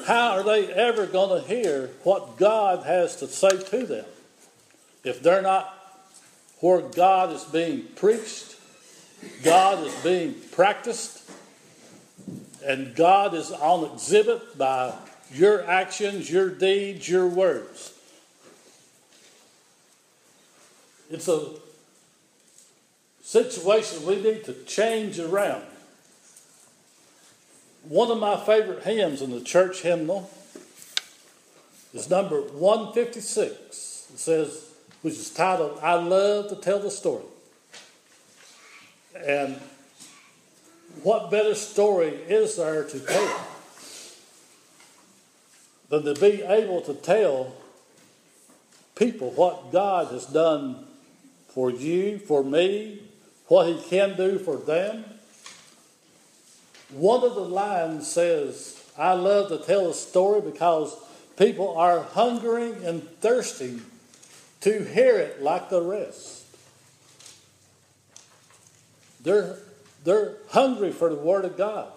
How 0.06 0.32
are 0.32 0.44
they 0.44 0.72
ever 0.72 1.06
going 1.06 1.42
to 1.42 1.48
hear 1.48 1.92
what 2.04 2.38
God 2.38 2.86
has 2.86 3.18
to 3.18 3.28
say 3.28 3.50
to 3.50 3.86
them 3.86 4.06
if 5.04 5.22
they're 5.22 5.42
not 5.42 5.74
where 6.60 6.82
God 6.82 7.32
is 7.32 7.44
being 7.44 7.84
preached, 7.96 8.56
God 9.44 9.86
is 9.86 9.94
being 10.04 10.36
practiced, 10.52 11.30
and 12.66 12.96
God 12.96 13.34
is 13.34 13.52
on 13.52 13.92
exhibit 13.94 14.58
by 14.58 14.94
your 15.34 15.70
actions, 15.70 16.30
your 16.32 16.50
deeds, 16.50 17.10
your 17.10 17.28
words. 17.28 17.94
It's 21.10 21.28
a 21.28 21.50
situation 23.22 24.06
we 24.06 24.22
need 24.22 24.46
to 24.46 24.54
change 24.64 25.20
around. 25.20 25.64
One 27.84 28.10
of 28.12 28.18
my 28.18 28.38
favorite 28.38 28.84
hymns 28.84 29.22
in 29.22 29.32
the 29.32 29.42
church 29.42 29.82
hymnal 29.82 30.30
is 31.94 32.10
number 32.10 32.40
156. 32.42 34.08
It 34.14 34.20
says, 34.20 34.70
which 35.02 35.16
is 35.16 35.30
titled, 35.30 35.80
I 35.82 35.96
Love 35.96 36.48
to 36.50 36.56
Tell 36.56 36.80
the 36.80 36.90
Story. 36.90 37.26
And 39.26 39.60
what 41.04 41.30
better 41.30 41.54
story 41.56 42.10
is 42.30 42.56
there 42.56 42.86
to 42.86 43.00
tell 43.00 43.48
than 45.90 46.04
to 46.06 46.14
be 46.14 46.42
able 46.42 46.82
to 46.82 46.94
tell 46.94 47.54
people 48.96 49.32
what 49.32 49.74
God 49.74 50.08
has 50.14 50.26
done 50.26 50.86
for 51.50 51.70
you, 51.70 52.18
for 52.18 52.44
me, 52.46 53.02
what 53.48 53.68
He 53.68 53.82
can 53.90 54.16
do 54.16 54.40
for 54.40 54.56
them? 54.56 55.04
One 56.94 57.24
of 57.24 57.36
the 57.36 57.42
lines 57.42 58.08
says, 58.08 58.82
I 58.98 59.14
love 59.14 59.50
to 59.50 59.58
tell 59.58 59.90
a 59.90 59.94
story 59.94 60.42
because 60.42 60.96
people 61.38 61.78
are 61.78 62.02
hungering 62.02 62.84
and 62.84 63.08
thirsting 63.20 63.82
to 64.62 64.84
hear 64.84 65.18
it 65.18 65.42
like 65.42 65.70
the 65.70 65.82
rest. 65.82 66.46
They're, 69.24 69.58
they're 70.04 70.36
hungry 70.50 70.92
for 70.92 71.10
the 71.10 71.16
Word 71.16 71.46
of 71.46 71.58
God. 71.58 71.92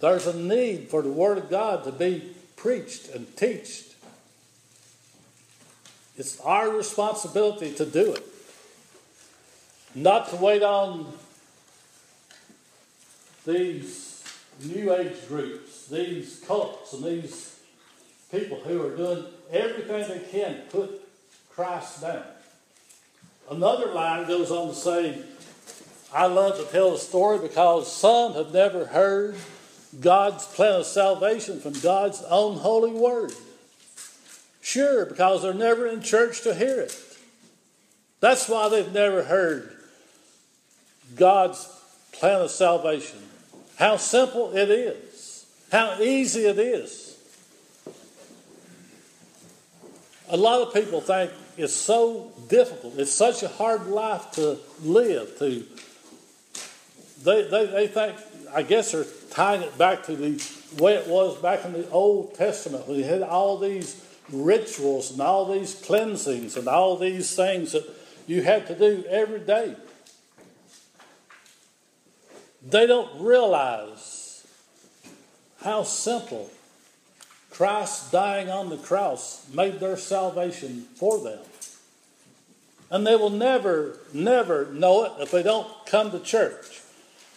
There's 0.00 0.26
a 0.26 0.36
need 0.36 0.88
for 0.88 1.02
the 1.02 1.10
Word 1.10 1.38
of 1.38 1.48
God 1.48 1.84
to 1.84 1.92
be 1.92 2.34
preached 2.56 3.08
and 3.10 3.34
taught. 3.36 3.94
It's 6.16 6.40
our 6.40 6.70
responsibility 6.70 7.72
to 7.74 7.86
do 7.86 8.14
it. 8.14 8.24
Not 9.94 10.30
to 10.30 10.36
wait 10.36 10.62
on 10.62 11.12
these 13.46 14.24
new 14.64 14.94
age 14.94 15.26
groups, 15.28 15.86
these 15.88 16.42
cults, 16.46 16.92
and 16.92 17.04
these 17.04 17.60
people 18.30 18.58
who 18.58 18.86
are 18.86 18.96
doing 18.96 19.24
everything 19.50 20.08
they 20.08 20.24
can 20.30 20.54
to 20.54 20.62
put 20.70 21.08
Christ 21.54 22.00
down. 22.00 22.24
Another 23.50 23.92
line 23.92 24.26
goes 24.26 24.50
on 24.50 24.68
to 24.68 24.74
say, 24.74 25.18
I 26.14 26.26
love 26.26 26.58
to 26.58 26.64
tell 26.72 26.94
a 26.94 26.98
story 26.98 27.38
because 27.38 27.90
some 27.90 28.34
have 28.34 28.52
never 28.52 28.86
heard 28.86 29.36
God's 30.00 30.46
plan 30.46 30.80
of 30.80 30.86
salvation 30.86 31.60
from 31.60 31.72
God's 31.80 32.22
own 32.22 32.58
holy 32.58 32.92
word. 32.92 33.32
Sure, 34.60 35.04
because 35.04 35.42
they're 35.42 35.52
never 35.52 35.86
in 35.86 36.00
church 36.00 36.42
to 36.42 36.54
hear 36.54 36.80
it. 36.80 36.98
That's 38.20 38.48
why 38.48 38.68
they've 38.68 38.92
never 38.92 39.24
heard 39.24 39.76
God's 41.16 41.68
plan 42.12 42.40
of 42.40 42.50
salvation. 42.50 43.18
How 43.82 43.96
simple 43.96 44.56
it 44.56 44.70
is, 44.70 45.44
how 45.72 46.00
easy 46.00 46.46
it 46.46 46.56
is. 46.56 47.18
A 50.28 50.36
lot 50.36 50.62
of 50.62 50.72
people 50.72 51.00
think 51.00 51.32
it's 51.56 51.72
so 51.72 52.30
difficult, 52.48 52.96
it's 52.96 53.10
such 53.10 53.42
a 53.42 53.48
hard 53.48 53.88
life 53.88 54.30
to 54.34 54.56
live, 54.84 55.36
to 55.40 55.66
they, 57.24 57.42
they, 57.42 57.66
they 57.66 57.86
think, 57.88 58.18
I 58.54 58.62
guess 58.62 58.92
they're 58.92 59.04
tying 59.32 59.62
it 59.62 59.76
back 59.76 60.04
to 60.04 60.14
the 60.14 60.40
way 60.78 60.94
it 60.94 61.08
was 61.08 61.36
back 61.42 61.64
in 61.64 61.72
the 61.72 61.90
Old 61.90 62.36
Testament 62.36 62.86
when 62.86 62.98
you 62.98 63.04
had 63.04 63.22
all 63.22 63.58
these 63.58 64.00
rituals 64.30 65.10
and 65.10 65.20
all 65.20 65.52
these 65.52 65.74
cleansings 65.74 66.56
and 66.56 66.68
all 66.68 66.96
these 66.96 67.34
things 67.34 67.72
that 67.72 67.84
you 68.28 68.42
had 68.42 68.68
to 68.68 68.78
do 68.78 69.02
every 69.08 69.40
day. 69.40 69.74
They 72.68 72.86
don't 72.86 73.20
realize 73.20 74.46
how 75.62 75.82
simple 75.82 76.50
Christ 77.50 78.12
dying 78.12 78.48
on 78.48 78.70
the 78.70 78.76
cross 78.76 79.48
made 79.52 79.80
their 79.80 79.96
salvation 79.96 80.82
for 80.94 81.18
them. 81.18 81.40
And 82.90 83.06
they 83.06 83.16
will 83.16 83.30
never, 83.30 83.98
never 84.12 84.66
know 84.72 85.04
it 85.04 85.12
if 85.20 85.30
they 85.30 85.42
don't 85.42 85.68
come 85.86 86.10
to 86.10 86.20
church 86.20 86.82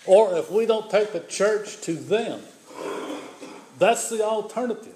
or 0.06 0.38
if 0.38 0.52
we 0.52 0.66
don't 0.66 0.90
take 0.90 1.14
the 1.14 1.22
church 1.22 1.82
to 1.82 1.94
them. 1.94 2.42
That's 3.80 4.10
the 4.10 4.24
alternative. 4.24 4.94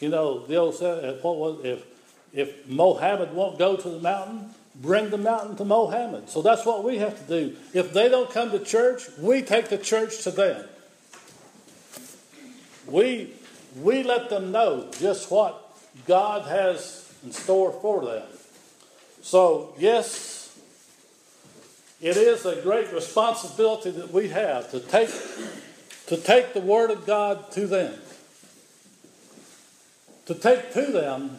You 0.00 0.08
know, 0.08 0.46
the 0.46 0.56
old 0.56 0.74
saying, 0.74 1.18
what 1.22 1.36
was 1.36 1.64
if 1.64 1.84
if 2.32 2.68
Mohammed 2.68 3.32
won't 3.32 3.58
go 3.58 3.76
to 3.76 3.88
the 3.88 4.00
mountain, 4.00 4.50
bring 4.74 5.10
the 5.10 5.18
mountain 5.18 5.56
to 5.56 5.64
Mohammed. 5.64 6.28
So 6.28 6.42
that's 6.42 6.66
what 6.66 6.84
we 6.84 6.98
have 6.98 7.16
to 7.26 7.40
do. 7.40 7.56
If 7.72 7.92
they 7.92 8.08
don't 8.08 8.30
come 8.30 8.50
to 8.50 8.58
church, 8.58 9.02
we 9.18 9.42
take 9.42 9.68
the 9.68 9.78
church 9.78 10.22
to 10.24 10.30
them. 10.30 10.64
We 12.86 13.32
we 13.80 14.02
let 14.02 14.30
them 14.30 14.52
know 14.52 14.88
just 14.98 15.30
what 15.30 15.60
God 16.06 16.46
has 16.46 17.12
in 17.24 17.32
store 17.32 17.72
for 17.72 18.04
them. 18.04 18.26
So 19.22 19.74
yes, 19.78 20.58
it 22.00 22.16
is 22.16 22.44
a 22.44 22.60
great 22.62 22.92
responsibility 22.92 23.90
that 23.92 24.12
we 24.12 24.28
have 24.28 24.70
to 24.72 24.80
take 24.80 25.10
to 26.06 26.16
take 26.16 26.52
the 26.52 26.60
word 26.60 26.90
of 26.90 27.06
God 27.06 27.50
to 27.52 27.66
them. 27.66 27.94
To 30.26 30.34
take 30.34 30.72
to 30.72 30.86
them 30.86 31.38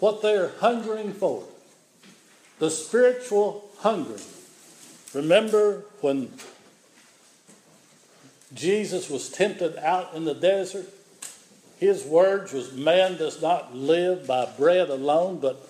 what 0.00 0.22
they're 0.22 0.52
hungering 0.60 1.12
for. 1.12 1.44
The 2.58 2.70
spiritual 2.70 3.70
hunger. 3.78 4.18
Remember 5.14 5.84
when 6.00 6.32
Jesus 8.52 9.08
was 9.08 9.28
tempted 9.28 9.76
out 9.76 10.14
in 10.14 10.24
the 10.24 10.34
desert? 10.34 10.88
His 11.78 12.04
words 12.04 12.52
was 12.52 12.72
man 12.72 13.16
does 13.16 13.40
not 13.40 13.74
live 13.74 14.26
by 14.26 14.46
bread 14.56 14.90
alone, 14.90 15.38
but 15.38 15.68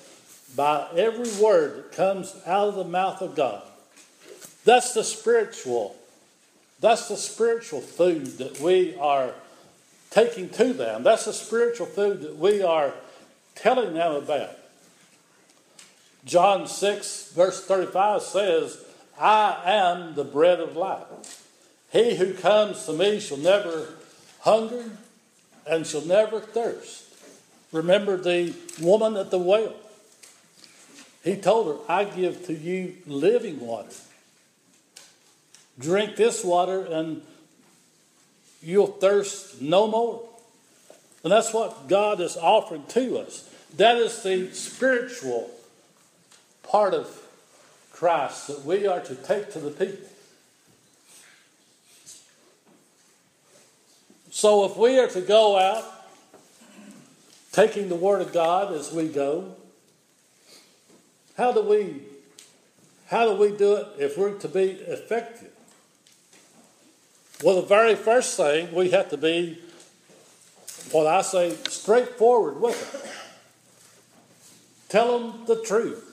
by 0.56 0.88
every 0.96 1.30
word 1.42 1.76
that 1.76 1.92
comes 1.92 2.34
out 2.46 2.68
of 2.68 2.74
the 2.76 2.84
mouth 2.84 3.20
of 3.20 3.34
God. 3.34 3.62
That's 4.64 4.94
the 4.94 5.04
spiritual. 5.04 5.96
That's 6.80 7.08
the 7.08 7.16
spiritual 7.16 7.80
food 7.80 8.38
that 8.38 8.60
we 8.60 8.96
are 8.96 9.34
taking 10.10 10.48
to 10.50 10.72
them. 10.72 11.02
That's 11.02 11.26
the 11.26 11.32
spiritual 11.32 11.86
food 11.86 12.22
that 12.22 12.36
we 12.36 12.62
are 12.62 12.94
telling 13.54 13.94
them 13.94 14.14
about. 14.14 14.57
John 16.28 16.66
6, 16.66 17.32
verse 17.32 17.64
35 17.64 18.20
says, 18.20 18.84
I 19.18 19.62
am 19.64 20.14
the 20.14 20.24
bread 20.24 20.60
of 20.60 20.76
life. 20.76 21.46
He 21.90 22.16
who 22.16 22.34
comes 22.34 22.84
to 22.84 22.92
me 22.92 23.18
shall 23.18 23.38
never 23.38 23.88
hunger 24.40 24.84
and 25.66 25.86
shall 25.86 26.02
never 26.02 26.38
thirst. 26.38 27.04
Remember 27.72 28.18
the 28.18 28.54
woman 28.78 29.16
at 29.16 29.30
the 29.30 29.38
well. 29.38 29.72
He 31.24 31.34
told 31.34 31.66
her, 31.66 31.92
I 31.92 32.04
give 32.04 32.46
to 32.46 32.52
you 32.52 32.96
living 33.06 33.60
water. 33.60 33.88
Drink 35.78 36.16
this 36.16 36.44
water 36.44 36.84
and 36.84 37.22
you'll 38.62 38.86
thirst 38.86 39.62
no 39.62 39.86
more. 39.86 40.28
And 41.24 41.32
that's 41.32 41.54
what 41.54 41.88
God 41.88 42.20
is 42.20 42.36
offering 42.36 42.84
to 42.88 43.18
us. 43.18 43.48
That 43.76 43.96
is 43.96 44.22
the 44.22 44.52
spiritual 44.52 45.50
part 46.68 46.94
of 46.94 47.22
Christ 47.92 48.46
that 48.46 48.64
we 48.64 48.86
are 48.86 49.00
to 49.00 49.14
take 49.14 49.50
to 49.52 49.58
the 49.58 49.70
people. 49.70 50.08
So 54.30 54.64
if 54.66 54.76
we 54.76 55.00
are 55.00 55.08
to 55.08 55.20
go 55.20 55.58
out 55.58 55.84
taking 57.50 57.88
the 57.88 57.96
Word 57.96 58.20
of 58.20 58.32
God 58.32 58.72
as 58.72 58.92
we 58.92 59.08
go, 59.08 59.56
how 61.36 61.52
do 61.52 61.62
we 61.62 62.02
how 63.08 63.24
do 63.24 63.40
we 63.40 63.56
do 63.56 63.74
it 63.76 63.86
if 63.98 64.18
we're 64.18 64.38
to 64.38 64.48
be 64.48 64.70
effective? 64.70 65.50
Well, 67.42 67.56
the 67.56 67.66
very 67.66 67.94
first 67.94 68.36
thing 68.36 68.74
we 68.74 68.90
have 68.90 69.08
to 69.10 69.16
be 69.16 69.58
what 70.92 71.06
I 71.06 71.22
say 71.22 71.56
straightforward 71.68 72.60
with 72.60 72.94
it. 72.94 73.10
Tell 74.88 75.18
them 75.18 75.46
the 75.46 75.62
truth. 75.62 76.07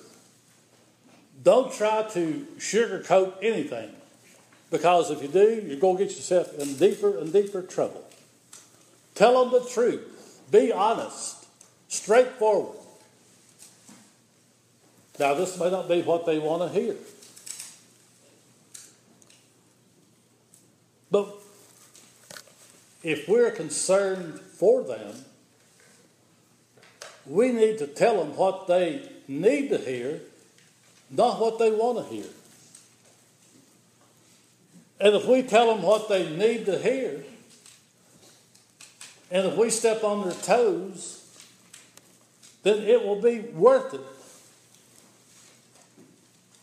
Don't 1.45 1.71
try 1.71 2.01
to 2.13 2.47
sugarcoat 2.57 3.35
anything. 3.41 3.91
Because 4.71 5.11
if 5.11 5.21
you 5.21 5.27
do, 5.27 5.63
you're 5.65 5.79
going 5.79 5.97
to 5.97 6.03
get 6.03 6.15
yourself 6.15 6.57
in 6.57 6.75
deeper 6.75 7.17
and 7.19 7.31
deeper 7.31 7.61
trouble. 7.61 8.03
Tell 9.13 9.45
them 9.45 9.53
the 9.53 9.69
truth. 9.69 10.41
Be 10.51 10.73
honest. 10.73 11.45
Straightforward. 11.87 12.79
Now, 15.19 15.35
this 15.35 15.57
may 15.59 15.69
not 15.69 15.87
be 15.87 16.01
what 16.01 16.25
they 16.25 16.39
want 16.39 16.63
to 16.63 16.79
hear. 16.79 16.95
But 21.11 21.29
if 23.03 23.29
we're 23.29 23.51
concerned 23.51 24.39
for 24.39 24.83
them, 24.83 25.13
we 27.27 27.51
need 27.51 27.77
to 27.77 27.87
tell 27.87 28.17
them 28.17 28.35
what 28.35 28.65
they 28.65 29.07
need 29.27 29.69
to 29.69 29.77
hear, 29.77 30.21
not 31.09 31.39
what 31.39 31.59
they 31.59 31.71
want 31.71 31.97
to 31.97 32.13
hear. 32.13 32.25
And 34.99 35.15
if 35.15 35.25
we 35.25 35.43
tell 35.43 35.73
them 35.73 35.83
what 35.83 36.07
they 36.09 36.35
need 36.35 36.65
to 36.67 36.77
hear, 36.77 37.23
and 39.29 39.47
if 39.47 39.57
we 39.57 39.69
step 39.69 40.03
on 40.03 40.23
their 40.23 40.37
toes, 40.37 41.21
then 42.63 42.83
it 42.83 43.03
will 43.03 43.21
be 43.21 43.39
worth 43.39 43.93
it. 43.93 44.01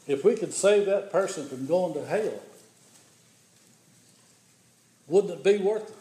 If 0.06 0.24
we 0.24 0.34
could 0.34 0.52
save 0.52 0.86
that 0.86 1.12
person 1.12 1.48
from 1.48 1.66
going 1.66 1.94
to 1.94 2.04
hell, 2.04 2.42
wouldn't 5.06 5.34
it 5.34 5.44
be 5.44 5.58
worth 5.58 5.90
it? 5.90 5.96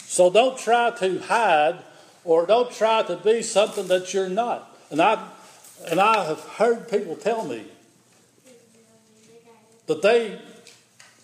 So 0.00 0.30
don't 0.30 0.58
try 0.58 0.90
to 0.90 1.18
hide 1.20 1.78
or 2.24 2.46
don't 2.46 2.72
try 2.72 3.02
to 3.02 3.16
be 3.16 3.42
something 3.42 3.86
that 3.88 4.12
you're 4.14 4.28
not. 4.28 4.76
And 4.90 5.00
I 5.00 5.28
and 5.86 6.00
I 6.00 6.24
have 6.24 6.40
heard 6.40 6.88
people 6.88 7.16
tell 7.16 7.44
me, 7.44 7.64
that 9.86 10.02
they 10.02 10.38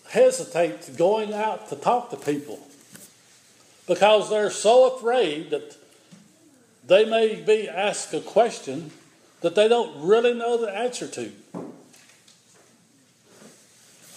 hesitate 0.09 0.83
to 0.83 0.93
going 0.93 1.33
out 1.33 1.69
to 1.69 1.77
talk 1.77 2.11
to 2.11 2.17
people 2.17 2.59
because 3.87 4.31
they're 4.31 4.51
so 4.51 4.97
afraid 4.97 5.51
that 5.51 5.77
they 6.87 7.05
may 7.05 7.37
be 7.37 7.69
asked 7.69 8.13
a 8.15 8.21
question 8.21 8.91
that 9.43 9.55
they 9.55 9.69
don't 9.69 10.07
really 10.07 10.33
know 10.33 10.57
the 10.57 10.71
answer 10.75 11.07
to. 11.07 11.31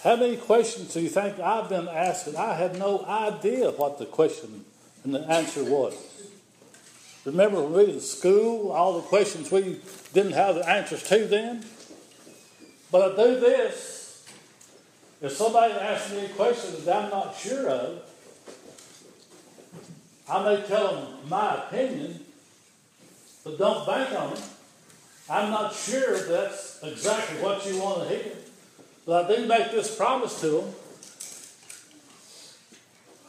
How 0.02 0.16
many 0.16 0.36
questions 0.36 0.94
do 0.94 1.00
you 1.00 1.08
think 1.08 1.38
I've 1.38 1.68
been 1.68 1.88
asked 1.88 2.26
and 2.26 2.36
I 2.36 2.54
had 2.54 2.78
no 2.78 3.04
idea 3.04 3.70
what 3.70 3.98
the 3.98 4.06
question 4.06 4.64
and 5.04 5.14
the 5.14 5.20
answer 5.28 5.64
was? 5.64 5.94
Remember 7.28 7.60
when 7.62 7.72
we 7.72 7.84
were 7.84 7.90
in 7.90 8.00
school, 8.00 8.72
all 8.72 8.94
the 8.94 9.06
questions 9.06 9.50
we 9.50 9.80
didn't 10.14 10.32
have 10.32 10.54
the 10.54 10.68
answers 10.68 11.02
to 11.04 11.26
then? 11.26 11.64
But 12.90 13.12
I 13.12 13.16
do 13.22 13.40
this. 13.40 14.26
If 15.20 15.32
somebody 15.32 15.74
asks 15.74 16.12
me 16.12 16.24
a 16.24 16.28
question 16.30 16.84
that 16.84 17.04
I'm 17.04 17.10
not 17.10 17.36
sure 17.36 17.68
of, 17.68 18.02
I 20.30 20.44
may 20.44 20.62
tell 20.66 20.94
them 20.94 21.28
my 21.28 21.56
opinion, 21.64 22.20
but 23.44 23.58
don't 23.58 23.86
bank 23.86 24.18
on 24.18 24.32
it. 24.32 24.42
I'm 25.28 25.50
not 25.50 25.74
sure 25.74 26.14
if 26.14 26.28
that's 26.28 26.82
exactly 26.82 27.42
what 27.42 27.66
you 27.66 27.78
want 27.82 28.08
to 28.08 28.14
hear. 28.14 28.32
But 29.04 29.26
I 29.30 29.36
do 29.36 29.46
make 29.46 29.70
this 29.70 29.94
promise 29.94 30.40
to 30.40 30.48
them. 30.48 30.74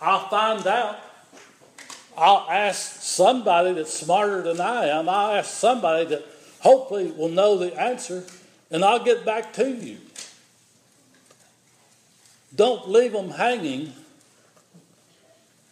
I'll 0.01 0.29
find 0.29 0.65
out. 0.65 1.08
I'll 2.19 2.45
ask 2.49 3.01
somebody 3.01 3.73
that's 3.73 3.93
smarter 3.93 4.41
than 4.41 4.59
I 4.59 4.87
am. 4.87 5.07
I'll 5.07 5.37
ask 5.37 5.49
somebody 5.51 6.05
that 6.07 6.25
hopefully 6.59 7.11
will 7.11 7.29
know 7.29 7.57
the 7.57 7.79
answer, 7.79 8.25
and 8.69 8.83
I'll 8.83 9.03
get 9.03 9.23
back 9.23 9.53
to 9.53 9.69
you. 9.69 9.97
Don't 12.53 12.89
leave 12.89 13.13
them 13.13 13.29
hanging, 13.29 13.93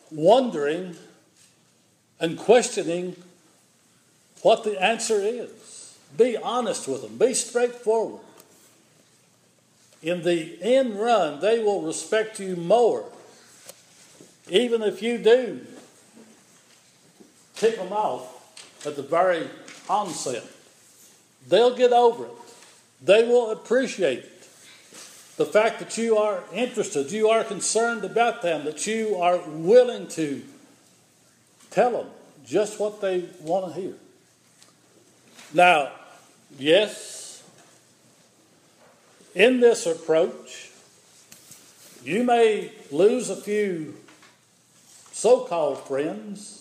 wondering 0.10 0.96
and 2.22 2.38
questioning 2.38 3.22
what 4.42 4.64
the 4.64 4.82
answer 4.82 5.20
is. 5.20 5.98
Be 6.16 6.38
honest 6.38 6.88
with 6.88 7.02
them, 7.02 7.18
be 7.18 7.34
straightforward. 7.34 8.22
In 10.02 10.24
the 10.24 10.58
end 10.62 10.98
run, 10.98 11.42
they 11.42 11.60
will 11.60 11.82
respect 11.82 12.40
you 12.40 12.56
more, 12.56 13.04
even 14.50 14.82
if 14.82 15.02
you 15.02 15.18
do 15.18 15.66
tick 17.58 17.78
them 17.78 17.92
off 17.92 18.86
at 18.86 18.96
the 18.96 19.04
very 19.04 19.48
onset. 19.90 20.44
They'll 21.48 21.76
get 21.76 21.92
over 21.92 22.26
it. 22.26 22.32
They 23.02 23.24
will 23.28 23.52
appreciate 23.52 24.26
the 25.38 25.46
fact 25.46 25.80
that 25.80 25.98
you 25.98 26.18
are 26.18 26.44
interested, 26.52 27.12
you 27.12 27.30
are 27.30 27.44
concerned 27.44 28.04
about 28.04 28.42
them, 28.42 28.66
that 28.66 28.88
you 28.88 29.18
are 29.18 29.38
willing 29.48 30.08
to 30.08 30.44
tell 31.70 31.92
them 31.92 32.08
just 32.46 32.80
what 32.80 33.02
they 33.02 33.26
want 33.42 33.74
to 33.74 33.80
hear. 33.80 33.94
Now, 35.54 35.92
yes, 36.58 37.44
in 39.36 39.60
this 39.60 39.86
approach, 39.86 40.72
you 42.04 42.24
may 42.24 42.72
lose 42.92 43.30
a 43.30 43.36
few 43.36 43.96
so 45.12 45.42
called 45.42 45.80
friends. 45.88 46.57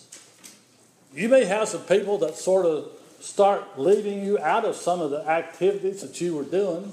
You 1.17 1.29
may 1.29 1.45
have 1.45 1.67
some 1.67 1.81
people 1.81 2.19
that 2.19 2.35
sort 2.35 2.67
of 2.67 2.91
start 3.21 3.79
leaving 3.79 4.23
you 4.23 4.37
out 4.37 4.65
of 4.65 4.75
some 4.75 5.01
of 5.01 5.09
the 5.09 5.27
activities 5.27 6.01
that 6.01 6.21
you 6.21 6.35
were 6.35 6.43
doing. 6.43 6.91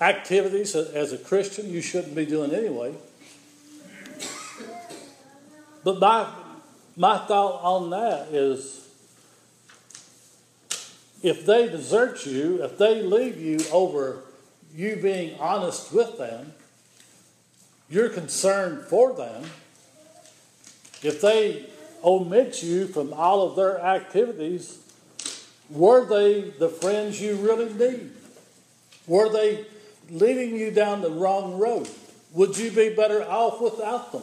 Activities 0.00 0.74
as 0.74 1.12
a 1.12 1.18
Christian 1.18 1.68
you 1.68 1.82
shouldn't 1.82 2.14
be 2.14 2.24
doing 2.24 2.50
anyway. 2.54 2.94
But 5.84 6.00
my, 6.00 6.32
my 6.96 7.18
thought 7.18 7.62
on 7.62 7.90
that 7.90 8.28
is 8.28 8.88
if 11.22 11.44
they 11.44 11.68
desert 11.68 12.24
you, 12.24 12.64
if 12.64 12.78
they 12.78 13.02
leave 13.02 13.38
you 13.38 13.60
over 13.70 14.22
you 14.74 14.96
being 14.96 15.38
honest 15.38 15.92
with 15.92 16.16
them, 16.16 16.54
your 17.90 18.08
concern 18.08 18.82
for 18.88 19.12
them, 19.12 19.42
if 21.02 21.20
they 21.20 21.66
omit 22.04 22.62
you 22.62 22.86
from 22.86 23.12
all 23.12 23.48
of 23.48 23.56
their 23.56 23.80
activities, 23.80 24.78
were 25.68 26.04
they 26.04 26.50
the 26.50 26.68
friends 26.68 27.20
you 27.20 27.36
really 27.36 27.72
need? 27.72 28.10
Were 29.06 29.28
they 29.28 29.64
leading 30.10 30.56
you 30.56 30.70
down 30.70 31.00
the 31.00 31.10
wrong 31.10 31.58
road? 31.58 31.88
Would 32.32 32.56
you 32.58 32.70
be 32.70 32.94
better 32.94 33.22
off 33.22 33.60
without 33.60 34.12
them? 34.12 34.22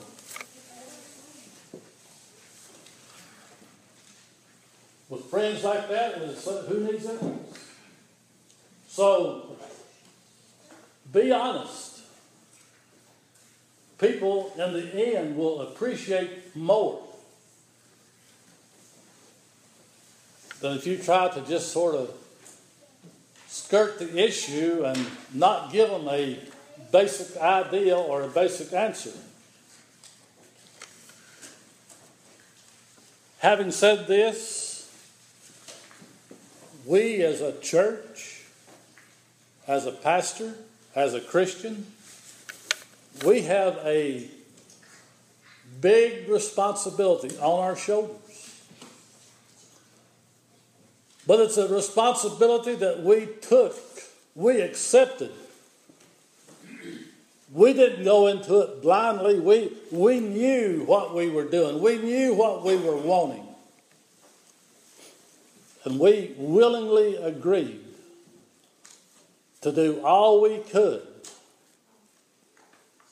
With 5.09 5.25
friends 5.25 5.63
like 5.63 5.87
that, 5.89 6.15
who 6.15 6.91
needs 6.91 7.05
enemies? 7.05 7.39
So, 8.89 9.57
be 11.13 11.31
honest. 11.31 12.01
People 13.99 14.51
in 14.57 14.73
the 14.73 15.15
end 15.15 15.37
will 15.37 15.61
appreciate 15.61 16.55
more 16.55 17.06
than 20.61 20.77
if 20.77 20.87
you 20.87 20.97
try 20.97 21.29
to 21.29 21.41
just 21.41 21.71
sort 21.71 21.95
of 21.95 22.11
skirt 23.47 23.99
the 23.99 24.17
issue 24.17 24.83
and 24.85 25.05
not 25.33 25.71
give 25.71 25.89
them 25.89 26.07
a 26.09 26.39
basic 26.91 27.37
idea 27.37 27.97
or 27.97 28.23
a 28.23 28.27
basic 28.27 28.73
answer. 28.73 29.11
Having 33.39 33.71
said 33.71 34.07
this, 34.07 34.89
we 36.85 37.21
as 37.21 37.41
a 37.41 37.59
church, 37.59 38.41
as 39.67 39.85
a 39.85 39.91
pastor, 39.91 40.55
as 40.95 41.13
a 41.13 41.21
Christian, 41.21 41.85
we 43.25 43.41
have 43.41 43.77
a 43.83 44.29
big 45.81 46.27
responsibility 46.29 47.37
on 47.37 47.59
our 47.59 47.75
shoulders. 47.75 48.26
But 51.27 51.41
it's 51.41 51.57
a 51.57 51.67
responsibility 51.67 52.75
that 52.75 53.03
we 53.03 53.27
took, 53.41 53.75
we 54.33 54.61
accepted. 54.61 55.31
We 57.51 57.73
didn't 57.73 58.05
go 58.05 58.27
into 58.27 58.61
it 58.61 58.81
blindly. 58.81 59.39
We, 59.39 59.73
we 59.91 60.19
knew 60.21 60.83
what 60.85 61.13
we 61.13 61.29
were 61.29 61.45
doing, 61.45 61.81
we 61.81 61.97
knew 61.97 62.33
what 62.33 62.63
we 62.63 62.77
were 62.77 62.95
wanting. 62.95 63.43
And 65.83 65.99
we 65.99 66.33
willingly 66.37 67.15
agreed 67.15 67.83
to 69.61 69.71
do 69.71 70.01
all 70.01 70.41
we 70.41 70.59
could 70.59 71.05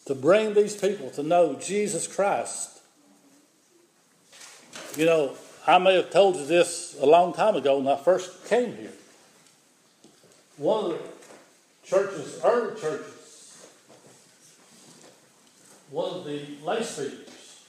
to 0.05 0.15
bring 0.15 0.53
these 0.53 0.75
people 0.75 1.09
to 1.11 1.23
know 1.23 1.55
Jesus 1.55 2.07
Christ. 2.07 2.81
You 4.95 5.05
know, 5.05 5.37
I 5.67 5.79
may 5.79 5.95
have 5.95 6.11
told 6.11 6.35
you 6.35 6.45
this 6.45 6.95
a 7.01 7.07
long 7.07 7.33
time 7.33 7.55
ago 7.55 7.79
when 7.79 7.87
I 7.87 7.97
first 7.97 8.45
came 8.45 8.75
here. 8.77 8.91
One 10.57 10.91
of 10.91 10.91
the 10.91 11.87
churches, 11.87 12.39
early 12.43 12.79
churches, 12.79 13.67
one 15.89 16.13
of 16.13 16.25
the 16.25 16.41
lay 16.63 16.83
speakers 16.83 17.63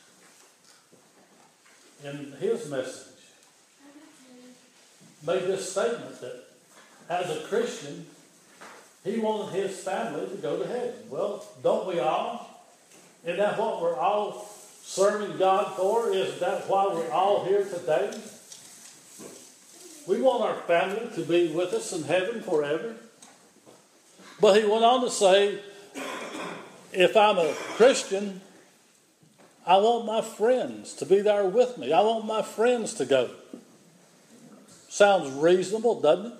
in 2.04 2.34
his 2.38 2.70
message 2.70 3.14
made 5.26 5.44
this 5.44 5.72
statement 5.72 6.20
that 6.20 6.44
as 7.08 7.30
a 7.30 7.40
Christian, 7.46 8.04
he 9.04 9.18
wanted 9.18 9.54
his 9.54 9.82
family 9.82 10.26
to 10.28 10.36
go 10.36 10.58
to 10.58 10.68
heaven. 10.68 10.94
Well, 11.08 11.46
don't 11.62 11.86
we 11.86 11.98
all? 12.00 12.62
Isn't 13.24 13.38
that 13.38 13.58
what 13.58 13.80
we're 13.80 13.96
all 13.96 14.32
serving 14.86 15.36
God 15.36 15.76
for? 15.76 16.10
Is 16.10 16.38
that 16.38 16.70
why 16.70 16.86
we're 16.86 17.10
all 17.10 17.44
here 17.44 17.64
today? 17.64 18.16
We 20.06 20.22
want 20.22 20.44
our 20.44 20.54
family 20.62 21.10
to 21.16 21.22
be 21.22 21.48
with 21.48 21.74
us 21.74 21.92
in 21.92 22.04
heaven 22.04 22.40
forever. 22.40 22.94
But 24.40 24.60
he 24.60 24.66
went 24.66 24.84
on 24.84 25.02
to 25.02 25.10
say, 25.10 25.58
if 26.92 27.16
I'm 27.16 27.38
a 27.38 27.52
Christian, 27.76 28.40
I 29.66 29.78
want 29.78 30.06
my 30.06 30.20
friends 30.20 30.94
to 30.94 31.06
be 31.06 31.20
there 31.20 31.44
with 31.44 31.76
me. 31.76 31.92
I 31.92 32.00
want 32.02 32.24
my 32.24 32.42
friends 32.42 32.94
to 32.94 33.04
go. 33.04 33.30
Sounds 34.88 35.30
reasonable, 35.32 36.00
doesn't 36.00 36.26
it? 36.26 36.32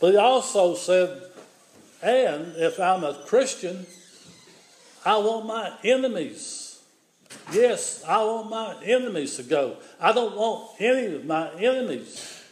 But 0.00 0.12
he 0.12 0.16
also 0.16 0.74
said, 0.74 1.22
and 2.02 2.56
if 2.56 2.80
I'm 2.80 3.04
a 3.04 3.14
Christian, 3.26 3.86
I 5.06 5.16
want 5.18 5.46
my 5.46 5.72
enemies. 5.84 6.80
Yes, 7.52 8.02
I 8.04 8.24
want 8.24 8.50
my 8.50 8.74
enemies 8.82 9.36
to 9.36 9.44
go. 9.44 9.76
I 10.00 10.10
don't 10.12 10.36
want 10.36 10.80
any 10.80 11.14
of 11.14 11.24
my 11.24 11.48
enemies 11.52 12.42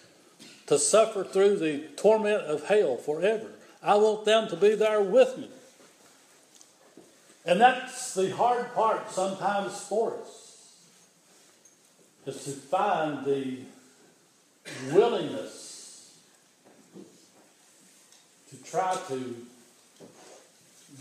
to 0.69 0.79
suffer 0.79 1.25
through 1.25 1.57
the 1.57 1.81
torment 1.97 2.43
of 2.43 2.65
hell 2.69 2.97
forever. 2.97 3.49
I 3.83 3.97
want 3.97 4.25
them 4.25 4.47
to 4.51 4.57
be 4.57 4.77
there 4.77 5.03
with 5.03 5.37
me. 5.37 5.51
And 7.45 7.61
that's 7.61 8.15
the 8.15 8.31
hard 8.31 8.73
part 8.73 9.11
sometimes 9.11 9.81
for 9.81 10.17
us, 10.23 10.77
is 12.25 12.45
to 12.45 12.53
find 12.53 13.27
the 13.27 13.59
willingness 14.93 16.21
to 18.51 18.57
try 18.63 18.97
to 19.09 19.37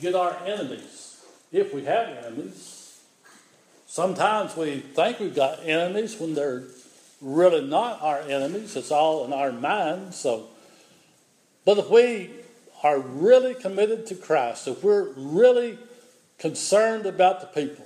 get 0.02 0.16
our 0.16 0.36
enemies, 0.46 1.13
if 1.54 1.74
we 1.74 1.86
have 1.86 2.10
enemies. 2.26 3.00
Sometimes 3.86 4.58
we 4.58 4.80
think 4.80 5.20
we've 5.20 5.36
got 5.36 5.60
enemies 5.64 6.20
when 6.20 6.34
they're 6.34 6.64
really 7.22 7.66
not 7.66 8.02
our 8.02 8.20
enemies. 8.22 8.76
It's 8.76 8.92
all 8.92 9.24
in 9.24 9.32
our 9.32 9.52
mind. 9.52 10.16
So, 10.16 10.48
but 11.64 11.78
if 11.78 11.90
we 11.90 12.32
are 12.82 13.00
really 13.00 13.54
committed 13.54 14.08
to 14.08 14.16
Christ, 14.16 14.68
if 14.68 14.84
we're 14.84 15.10
really 15.14 15.78
concerned 16.40 17.06
about 17.06 17.40
the 17.40 17.48
people, 17.48 17.86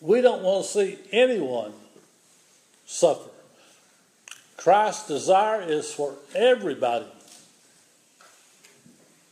we 0.00 0.20
don't 0.20 0.42
want 0.42 0.66
to 0.66 0.70
see 0.70 0.98
anyone 1.12 1.72
suffer. 2.84 3.30
Christ's 4.56 5.06
desire 5.06 5.62
is 5.62 5.92
for 5.92 6.16
everybody 6.34 7.06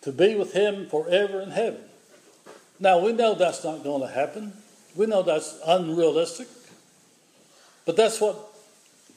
to 0.03 0.13
be 0.13 0.37
with 0.37 0.53
Him 0.53 0.89
forever 0.89 1.41
in 1.41 1.51
heaven. 1.51 1.81
Now, 2.85 2.99
we 2.99 3.13
know 3.13 3.35
that's 3.35 3.65
not 3.65 3.83
going 3.83 4.03
to 4.03 4.09
happen. 4.09 4.53
We 4.95 5.07
know 5.07 5.23
that's 5.23 5.59
unrealistic. 5.67 6.47
But 7.87 7.97
that's 7.97 8.21
what 8.21 8.37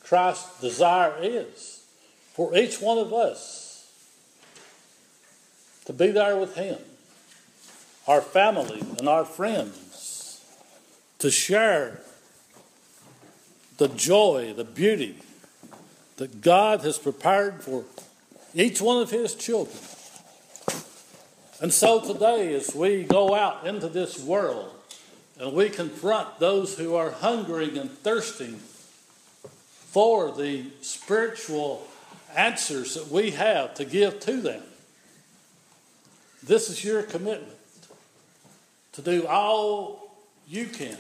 Christ's 0.02 0.62
desire 0.62 1.16
is 1.22 1.84
for 2.34 2.56
each 2.56 2.80
one 2.80 2.98
of 2.98 3.14
us 3.14 3.92
to 5.84 5.92
be 5.92 6.12
there 6.12 6.38
with 6.38 6.56
Him, 6.56 6.78
our 8.08 8.22
family, 8.22 8.80
and 9.00 9.10
our 9.10 9.26
friends, 9.26 10.46
to 11.20 11.30
share 11.30 12.00
the 13.80 13.90
joy, 13.90 14.54
the 14.56 14.64
beauty 14.64 15.18
that 16.16 16.40
God 16.40 16.82
has 16.82 16.98
prepared 16.98 17.62
for 17.62 17.84
each 18.54 18.80
one 18.80 19.02
of 19.02 19.12
His 19.12 19.36
children. 19.36 19.78
And 21.60 21.74
so 21.74 22.00
today, 22.00 22.54
as 22.54 22.76
we 22.76 23.04
go 23.04 23.34
out 23.34 23.66
into 23.66 23.88
this 23.88 24.20
world 24.20 24.72
and 25.40 25.54
we 25.54 25.70
confront 25.70 26.40
those 26.40 26.78
who 26.78 26.94
are 26.94 27.10
hungering 27.10 27.78
and 27.80 27.90
thirsting 27.90 28.60
for 29.90 30.32
the 30.32 30.66
spiritual 30.82 31.88
answers 32.36 32.94
that 32.94 33.08
we 33.08 33.32
have 33.32 33.74
to 33.76 33.86
give 33.86 34.20
to 34.22 34.40
them, 34.40 34.62
this 36.44 36.70
is 36.70 36.84
your 36.84 37.02
commitment 37.02 37.58
to 38.92 39.02
do 39.02 39.26
all 39.26 40.16
you 40.48 40.68
can. 40.68 40.98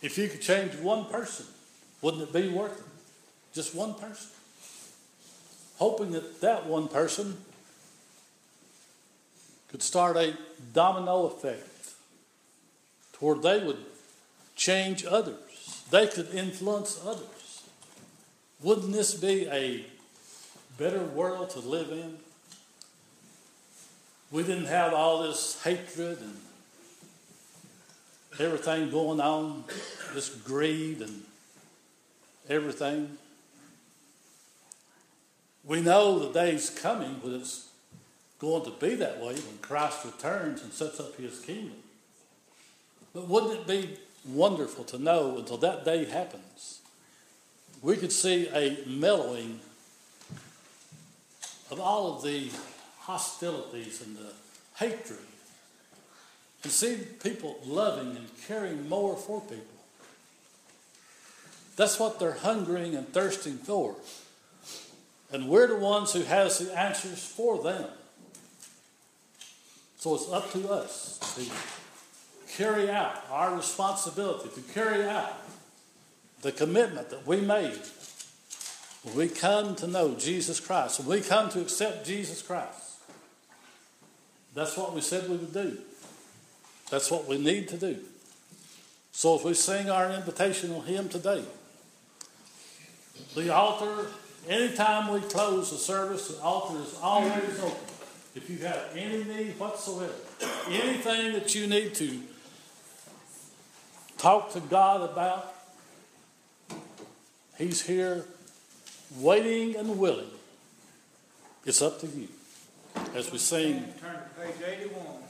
If 0.00 0.16
you 0.16 0.28
could 0.28 0.40
change 0.40 0.76
one 0.76 1.04
person, 1.06 1.44
wouldn't 2.00 2.22
it 2.22 2.32
be 2.32 2.48
worth 2.48 2.78
it? 2.78 2.84
Just 3.52 3.74
one 3.74 3.94
person 3.94 4.30
hoping 5.78 6.12
that 6.12 6.40
that 6.40 6.66
one 6.66 6.88
person 6.88 7.36
could 9.68 9.82
start 9.82 10.16
a 10.16 10.34
domino 10.72 11.26
effect 11.26 11.92
toward 13.12 13.42
they 13.42 13.62
would 13.62 13.78
change 14.54 15.04
others. 15.04 15.84
They 15.90 16.06
could 16.06 16.34
influence 16.34 17.00
others. 17.04 17.62
Wouldn't 18.62 18.92
this 18.92 19.14
be 19.14 19.46
a 19.48 19.84
better 20.78 21.02
world 21.02 21.50
to 21.50 21.60
live 21.60 21.90
in? 21.90 22.16
We 24.30 24.42
didn't 24.42 24.66
have 24.66 24.92
all 24.92 25.22
this 25.22 25.62
hatred 25.62 26.18
and 26.20 26.36
everything 28.40 28.90
going 28.90 29.20
on, 29.20 29.64
this 30.14 30.28
greed 30.28 31.00
and 31.00 31.22
everything. 32.48 33.18
We 35.66 35.80
know 35.80 36.18
the 36.20 36.32
day's 36.32 36.70
coming 36.70 37.20
when 37.20 37.34
it's 37.34 37.68
going 38.38 38.64
to 38.64 38.70
be 38.70 38.94
that 38.96 39.18
way 39.18 39.34
when 39.34 39.58
Christ 39.60 40.04
returns 40.04 40.62
and 40.62 40.72
sets 40.72 41.00
up 41.00 41.16
his 41.16 41.40
kingdom. 41.40 41.76
But 43.12 43.28
wouldn't 43.28 43.60
it 43.60 43.66
be 43.66 43.98
wonderful 44.28 44.84
to 44.84 44.98
know 44.98 45.38
until 45.38 45.56
that 45.58 45.84
day 45.84 46.04
happens, 46.04 46.80
we 47.82 47.96
could 47.96 48.12
see 48.12 48.48
a 48.48 48.78
mellowing 48.86 49.60
of 51.70 51.80
all 51.80 52.14
of 52.14 52.22
the 52.22 52.50
hostilities 53.00 54.02
and 54.02 54.16
the 54.16 54.32
hatred 54.76 55.18
and 56.62 56.72
see 56.72 56.98
people 57.22 57.58
loving 57.64 58.16
and 58.16 58.28
caring 58.46 58.88
more 58.88 59.16
for 59.16 59.40
people. 59.40 59.64
That's 61.76 62.00
what 62.00 62.18
they're 62.18 62.32
hungering 62.32 62.94
and 62.94 63.08
thirsting 63.12 63.58
for. 63.58 63.96
And 65.32 65.48
we're 65.48 65.66
the 65.66 65.76
ones 65.76 66.12
who 66.12 66.22
has 66.22 66.58
the 66.58 66.78
answers 66.78 67.24
for 67.24 67.62
them. 67.62 67.86
So 69.98 70.14
it's 70.14 70.30
up 70.30 70.52
to 70.52 70.68
us 70.70 71.18
to 71.34 72.52
carry 72.56 72.88
out 72.90 73.24
our 73.30 73.56
responsibility, 73.56 74.48
to 74.54 74.72
carry 74.72 75.04
out 75.04 75.32
the 76.42 76.52
commitment 76.52 77.10
that 77.10 77.26
we 77.26 77.40
made 77.40 77.80
when 79.02 79.16
we 79.16 79.28
come 79.28 79.74
to 79.76 79.86
know 79.86 80.14
Jesus 80.14 80.60
Christ, 80.60 81.00
when 81.00 81.08
we 81.08 81.20
come 81.20 81.48
to 81.50 81.60
accept 81.60 82.06
Jesus 82.06 82.42
Christ. 82.42 82.98
That's 84.54 84.76
what 84.76 84.94
we 84.94 85.00
said 85.00 85.28
we 85.28 85.36
would 85.36 85.52
do. 85.52 85.78
That's 86.90 87.10
what 87.10 87.26
we 87.26 87.36
need 87.38 87.68
to 87.68 87.76
do. 87.76 87.98
So 89.12 89.34
if 89.36 89.44
we 89.44 89.54
sing 89.54 89.90
our 89.90 90.06
invitational 90.08 90.84
hymn 90.84 91.08
today, 91.08 91.42
the 93.34 93.52
altar 93.52 94.08
Anytime 94.48 95.12
we 95.12 95.20
close 95.20 95.70
the 95.70 95.76
service, 95.76 96.28
the 96.28 96.40
altar 96.40 96.78
is 96.80 96.96
always 97.02 97.58
open. 97.60 97.76
If 98.34 98.48
you 98.48 98.58
have 98.58 98.90
any 98.94 99.24
need 99.24 99.58
whatsoever, 99.58 100.12
anything 100.68 101.32
that 101.32 101.54
you 101.54 101.66
need 101.66 101.94
to 101.96 102.20
talk 104.18 104.52
to 104.52 104.60
God 104.60 105.02
about, 105.10 105.52
He's 107.58 107.82
here 107.82 108.26
waiting 109.18 109.74
and 109.76 109.98
willing. 109.98 110.30
It's 111.64 111.80
up 111.82 111.98
to 112.00 112.06
you. 112.06 112.28
As 113.14 113.32
we 113.32 113.38
sing. 113.38 113.92
Turn 114.00 114.14
to 114.14 114.20
page 114.38 114.62
eighty-one. 114.64 115.22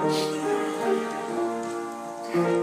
First 0.00 0.30
verse. 2.34 2.59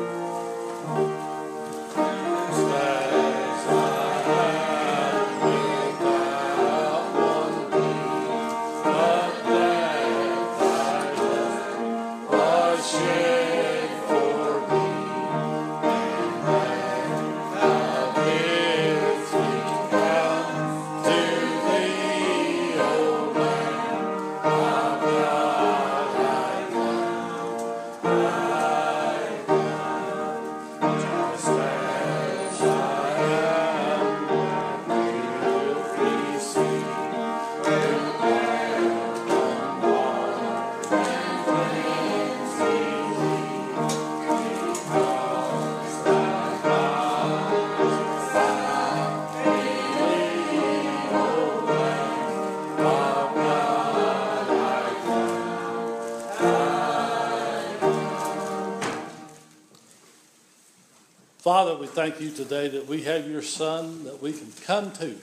Thank 62.10 62.22
you 62.22 62.32
today 62.32 62.70
that 62.70 62.88
we 62.88 63.02
have 63.02 63.30
your 63.30 63.42
Son 63.42 64.06
that 64.06 64.22
we 64.22 64.32
can 64.32 64.50
come 64.66 64.94
to 64.94 65.14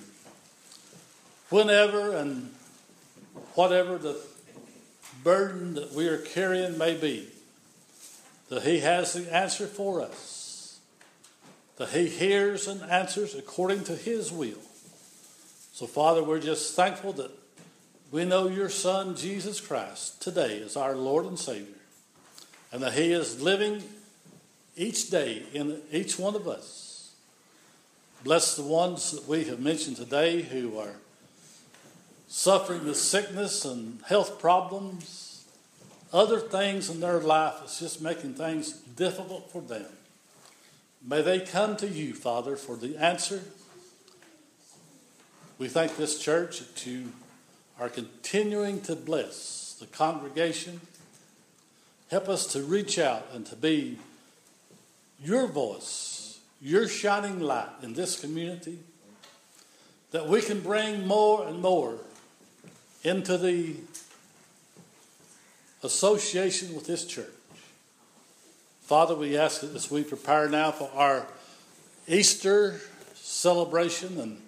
whenever 1.49 2.15
and 2.15 2.53
whatever 3.55 3.97
the 3.97 4.21
burden 5.23 5.73
that 5.73 5.93
we 5.95 6.07
are 6.09 6.19
carrying 6.19 6.77
may 6.77 6.95
be, 6.95 7.27
that 8.51 8.65
He 8.65 8.81
has 8.81 9.15
the 9.15 9.35
answer 9.35 9.67
for 9.67 10.03
us, 10.03 10.79
that 11.79 11.89
He 11.89 12.07
hears 12.07 12.69
and 12.69 12.83
answers 12.83 13.35
according 13.35 13.85
to 13.85 13.97
His 13.97 14.31
will. 14.31 14.61
So, 15.73 15.87
Father, 15.87 16.23
we're 16.23 16.39
just 16.39 16.77
thankful 16.77 17.15
that 17.15 17.31
we 18.11 18.27
know 18.27 18.47
your 18.47 18.69
Son, 18.69 19.17
Jesus 19.17 19.59
Christ, 19.59 20.21
today 20.21 20.57
is 20.57 20.77
our 20.77 20.95
Lord 20.95 21.25
and 21.25 21.39
Savior, 21.39 21.81
and 22.71 22.83
that 22.83 22.93
He 22.93 23.11
is 23.11 23.41
living 23.41 23.83
each 24.77 25.11
day 25.11 25.45
in 25.53 25.81
each 25.93 26.19
one 26.19 26.35
of 26.35 26.49
us. 26.49 27.15
Bless 28.23 28.57
the 28.57 28.63
ones 28.63 29.11
that 29.13 29.29
we 29.29 29.45
have 29.45 29.61
mentioned 29.61 29.97
today 29.97 30.43
who 30.43 30.79
are 30.79 30.97
suffering 32.27 32.85
with 32.85 32.97
sickness 32.97 33.65
and 33.65 34.01
health 34.07 34.41
problems, 34.41 35.45
other 36.13 36.41
things 36.41 36.89
in 36.91 37.01
their 37.01 37.21
life 37.21 37.55
that's 37.61 37.79
just 37.79 38.01
making 38.01 38.35
things 38.35 38.73
difficult 38.73 39.51
for 39.53 39.61
them. 39.61 39.87
May 41.07 41.21
they 41.21 41.41
come 41.41 41.77
to 41.77 41.87
you, 41.87 42.15
Father, 42.15 42.57
for 42.57 42.77
the 42.77 42.97
answer. 42.97 43.43
We 45.59 45.69
thank 45.69 45.97
this 45.97 46.19
church 46.19 46.61
that 46.61 46.87
you 46.87 47.13
are 47.79 47.91
continuing 47.91 48.81
to 48.83 48.97
bless 48.97 49.77
the 49.79 49.87
congregation. 49.87 50.81
Help 52.11 52.29
us 52.29 52.47
to 52.55 52.63
reach 52.63 52.99
out 52.99 53.27
and 53.35 53.45
to 53.47 53.57
be 53.57 53.99
your 55.25 55.47
voice, 55.47 56.39
your 56.61 56.87
shining 56.87 57.41
light 57.41 57.69
in 57.83 57.95
this 57.95 58.21
community, 58.21 58.79
that 60.11 60.29
we 60.29 60.41
can 60.41 60.61
bring 60.61 61.07
more 61.07 61.47
and 61.49 61.61
more 61.61 61.97
into 63.03 63.37
the 63.37 63.75
association 65.83 66.75
with 66.75 66.87
this 66.87 67.05
church. 67.05 67.27
Father, 68.83 69.15
we 69.15 69.37
ask 69.37 69.63
that 69.63 69.75
as 69.75 69.91
we 69.91 70.05
prepare 70.05 70.49
now 70.49 70.71
for 70.71 70.91
our 70.95 71.27
Easter 72.07 72.81
celebration 73.15 74.21
and 74.21 74.41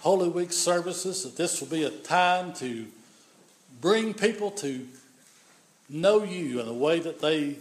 Holy 0.00 0.28
Week 0.28 0.52
services, 0.52 1.22
that 1.22 1.36
this 1.36 1.60
will 1.60 1.68
be 1.68 1.84
a 1.84 1.90
time 1.90 2.54
to 2.54 2.86
bring 3.80 4.14
people 4.14 4.50
to 4.50 4.88
know 5.88 6.24
you 6.24 6.60
in 6.60 6.68
a 6.68 6.72
way 6.72 7.00
that 7.00 7.20
they 7.20 7.56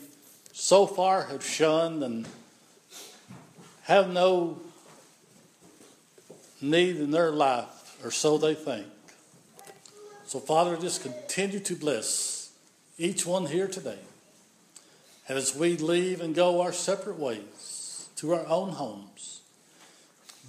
so 0.53 0.85
far 0.85 1.23
have 1.23 1.43
shunned 1.43 2.03
and 2.03 2.27
have 3.83 4.09
no 4.09 4.59
need 6.61 6.97
in 6.97 7.11
their 7.11 7.31
life, 7.31 7.97
or 8.03 8.11
so 8.11 8.37
they 8.37 8.53
think. 8.53 8.87
So, 10.25 10.39
Father, 10.39 10.77
just 10.77 11.01
continue 11.01 11.59
to 11.59 11.75
bless 11.75 12.51
each 12.97 13.25
one 13.25 13.47
here 13.47 13.67
today. 13.67 13.99
And 15.27 15.37
as 15.37 15.55
we 15.55 15.77
leave 15.77 16.21
and 16.21 16.35
go 16.35 16.61
our 16.61 16.71
separate 16.71 17.17
ways 17.17 18.07
to 18.17 18.33
our 18.33 18.45
own 18.47 18.71
homes, 18.73 19.41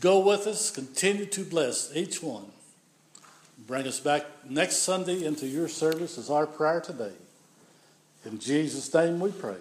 go 0.00 0.20
with 0.20 0.46
us, 0.46 0.70
continue 0.70 1.26
to 1.26 1.44
bless 1.44 1.94
each 1.96 2.22
one. 2.22 2.46
Bring 3.66 3.86
us 3.86 4.00
back 4.00 4.26
next 4.48 4.78
Sunday 4.78 5.24
into 5.24 5.46
your 5.46 5.68
service 5.68 6.18
as 6.18 6.30
our 6.30 6.46
prayer 6.46 6.80
today. 6.80 7.12
In 8.24 8.38
Jesus' 8.38 8.92
name 8.92 9.20
we 9.20 9.30
pray. 9.30 9.56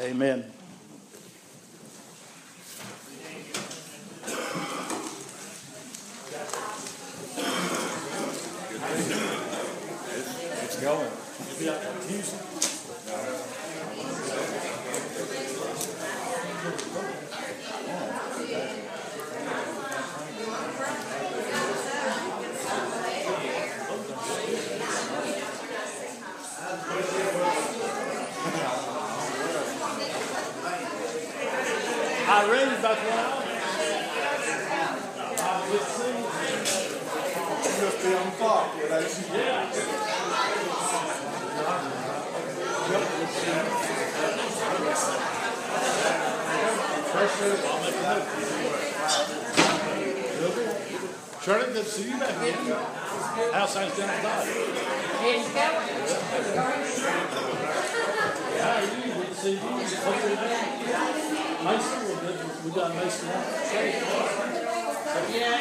Amen. 0.00 0.44
It's 10.64 10.80
going. 10.80 11.10
Tuesday. 12.08 13.51
Irene's 32.32 32.78
about 32.78 32.96
to 32.96 33.04
run 33.04 33.18
out. 33.18 33.44
Uh, 35.38 35.66
good 35.68 35.80
to 35.80 35.84
see 35.84 36.08
you. 36.08 36.14
Must 37.84 37.98
be 38.02 38.14
on 38.14 38.30
clock, 38.32 38.74
you 38.74 38.88
know. 38.88 39.00
Yeah. 39.34 39.70
Shirley, 51.42 51.72
good 51.74 51.84
to 51.84 51.90
see 51.90 52.08
you 52.08 52.16
back 52.18 52.34
again. 52.40 52.56
How's 53.52 53.74
things 53.74 53.94
down 53.98 54.08
at 54.08 54.22
Dodge? 54.22 54.48
How 59.42 59.48
are 59.48 59.50
you? 59.50 59.58
Good 59.58 59.80
to 59.80 59.88
see 59.88 59.96
you. 59.96 60.02
Hope 60.04 60.22
you're 60.22 60.36
well. 60.36 61.64
Mason. 61.64 62.64
We 62.64 62.70
got 62.70 62.94
Mason 62.94 63.28
out. 63.28 63.44
Yeah. 65.34 65.58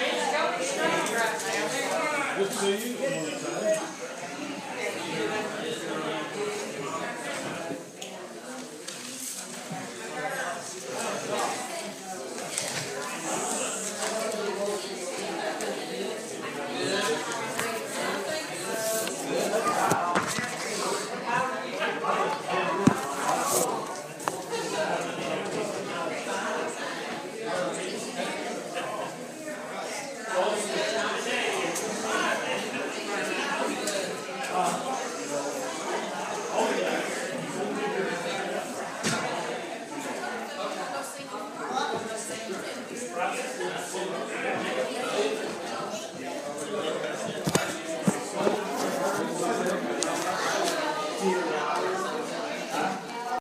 Good. 2.60 4.01